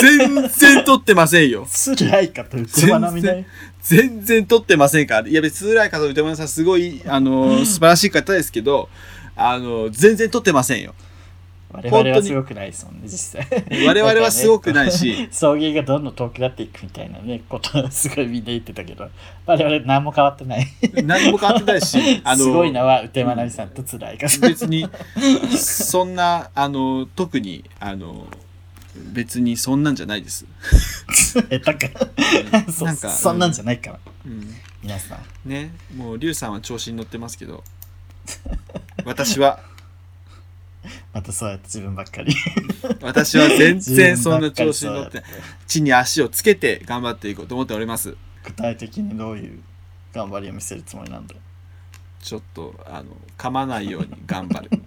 [0.01, 1.67] 全然撮ってませんよ。
[1.69, 3.45] 鶴愛花とうてまなみだよ
[3.85, 5.29] 全然撮ってませんから。
[5.29, 8.89] いや別につらい方歌丸さんすごいあの素晴らしい方ですけど
[9.37, 10.95] あの全然撮ってませんよ。
[11.71, 13.87] 我々はすごくないですもんね実際。
[13.87, 15.29] 我々はすごくないし。
[15.33, 19.09] 送迎がどんどん遠くなっていくみたいなねことはすごいみんな言ってたけど。
[19.45, 20.67] 我々何も変わってない。
[21.03, 24.89] 何も変わってないし あのすごいのはうてまなみさんと鶴愛花さん別に
[25.57, 28.29] そんなあの特にあの
[29.13, 30.47] 別にそんなんじゃないです、
[31.11, 31.73] 下手か
[32.71, 34.01] そなんかそんなんじゃないから。
[34.27, 35.49] うん、皆さん。
[35.49, 37.65] ねもうリュウさんは調子に乗ってますけど。
[39.05, 39.61] 私は。
[41.13, 42.35] またそうやって自分ばっかり。
[43.01, 45.23] 私は全然そんな調子に乗って
[45.67, 48.17] 地に足をつけて頑張っていこうと思っております。
[48.45, 49.63] 具体的にどういう
[50.13, 51.35] 頑張りを見せるつもりなんだ
[52.21, 54.71] ちょっとあの噛まないように頑張る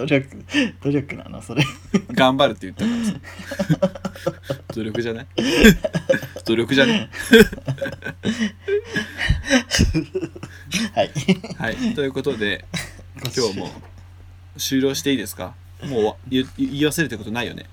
[0.00, 0.44] 努力
[0.82, 1.42] 努力なの？
[1.42, 1.62] それ。
[2.12, 4.40] 頑張るって言ったからさ。
[4.74, 5.26] 努力じゃない？
[6.46, 7.10] 努力じゃない
[10.94, 11.10] はい。
[11.58, 11.94] はい。
[11.94, 12.64] ということで
[13.36, 13.70] 今日も
[14.56, 15.54] 終了していいですか？
[15.84, 17.66] もう言言い忘れてることないよね？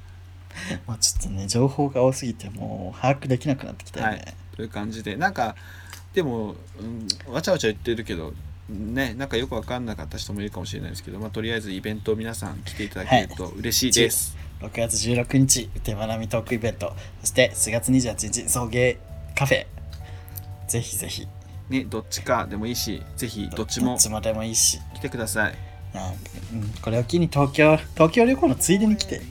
[0.86, 4.34] まあちょっとね情報が多すぎてもう把握できなくなってきたよね、はい。
[4.56, 5.16] という感じで。
[5.16, 5.56] なんか
[6.14, 8.34] でも、うん、わちゃわちゃ言ってるけど
[8.70, 16.94] ねなんかよく分かんなかった人もいるかもしれないですけど、まあ、とりあえずイベントを皆さん来ていただけると嬉しいです、6月16日手まなみトークイベント。
[17.22, 18.98] そして4月28日送迎
[19.36, 19.66] カフェ。
[20.68, 21.28] ぜひぜひ。
[21.70, 24.80] ねどっちかでもいいしぜひどっちもどっちもでもいいし。
[24.96, 25.56] 来てください。
[26.82, 29.22] これを機に東京東京旅行のついでに来て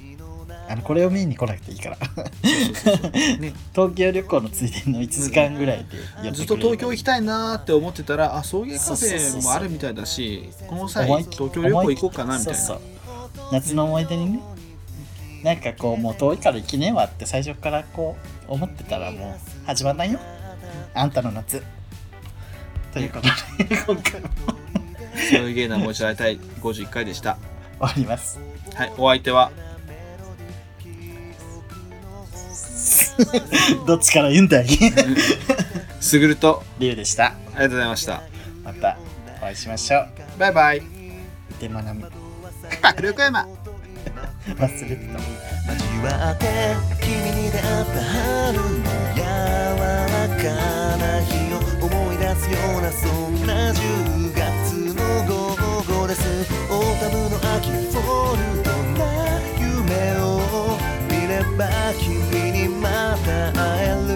[0.68, 1.96] あのこれを見に来なくていいから。
[3.72, 9.40] 東京旅行のついでの1時間ぐらいでやずっと東京行きたいなーって思ってたらあ送迎カフそうそうそうそう。
[9.40, 12.58] ェもあるみたいだしこの際東京旅行行こうかなみたいな。
[12.58, 12.80] そう
[13.36, 13.48] そう。
[13.52, 14.42] 夏の思い出にね
[15.42, 18.16] なんかこうもう遠いから行きねえわって最初からこ
[18.48, 20.18] う思ってたらもう始まんないよ。
[20.94, 21.62] あんたの夏。
[22.92, 23.28] ということ
[23.64, 24.28] で今回も。
[25.30, 26.38] そういう芸な持ち合いたい。
[26.38, 27.38] 51回でした。
[27.78, 28.40] 終わります。
[28.74, 29.50] はいお相手は
[33.86, 34.66] どっちから言うんだい
[36.00, 36.62] すぐると。
[36.78, 37.26] リュウでした。
[37.26, 38.22] ありがとうございました
[38.64, 38.98] また
[39.40, 40.08] お会いしましょう。
[40.38, 40.82] バイバイ。
[41.60, 42.04] でまなみ
[42.82, 43.46] 迫力山
[44.58, 45.20] 忘れてた。
[45.72, 46.46] 交わって
[47.00, 48.62] 君に出会った春の
[49.14, 50.42] 柔らか
[50.98, 51.56] な日を
[51.86, 54.44] 思い出すようなそんな10月
[54.94, 55.32] の午
[55.82, 56.20] 後です。
[56.70, 59.02] オータムの秋フォルトな
[59.58, 60.22] 夢を
[61.10, 61.64] 見れば
[61.98, 62.55] 君に
[63.26, 64.14] また会える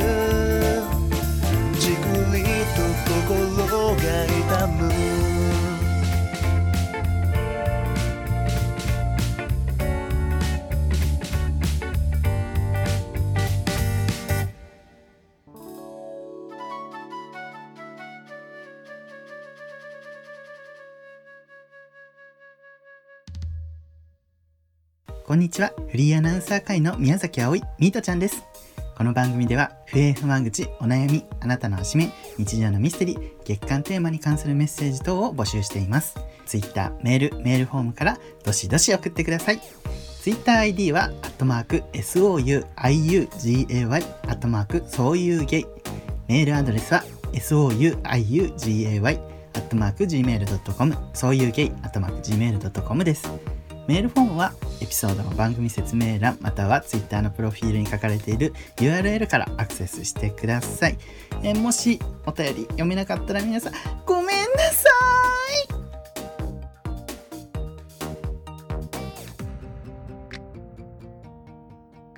[1.81, 1.99] じく
[2.33, 2.45] り
[2.77, 2.79] と
[3.19, 4.79] 心が痛む
[25.27, 25.73] こんにちは。
[25.89, 28.50] フリーアナウンサー会の宮崎葵、ミートちゃんです。
[29.01, 36.19] この番組では、不平不満口、お悩み、あなたのおしめ、日常のミステリー、月間テーマに関するメッセージ等を募集しています。
[36.45, 39.61] Twitter、メール、メールフォームから、どしどし送ってください。
[40.23, 42.89] TwitterID は、アットマーク、souiugay、ア
[44.33, 45.67] ットマーク、そういうゲイ。
[46.29, 53.31] メールアドレスは、souiugay、アットマーク、gmail.com、そういうゲイ、アットマーク、gmail.com です。
[53.91, 60.97] メールフォームはエピソードの番組説明欄または Twitter のプロフィールに書かれている URL からアクセスしてください。
[61.43, 63.73] えもしお便り読めなかったら皆さん
[64.07, 64.89] ごめんなさ
[65.75, 65.90] い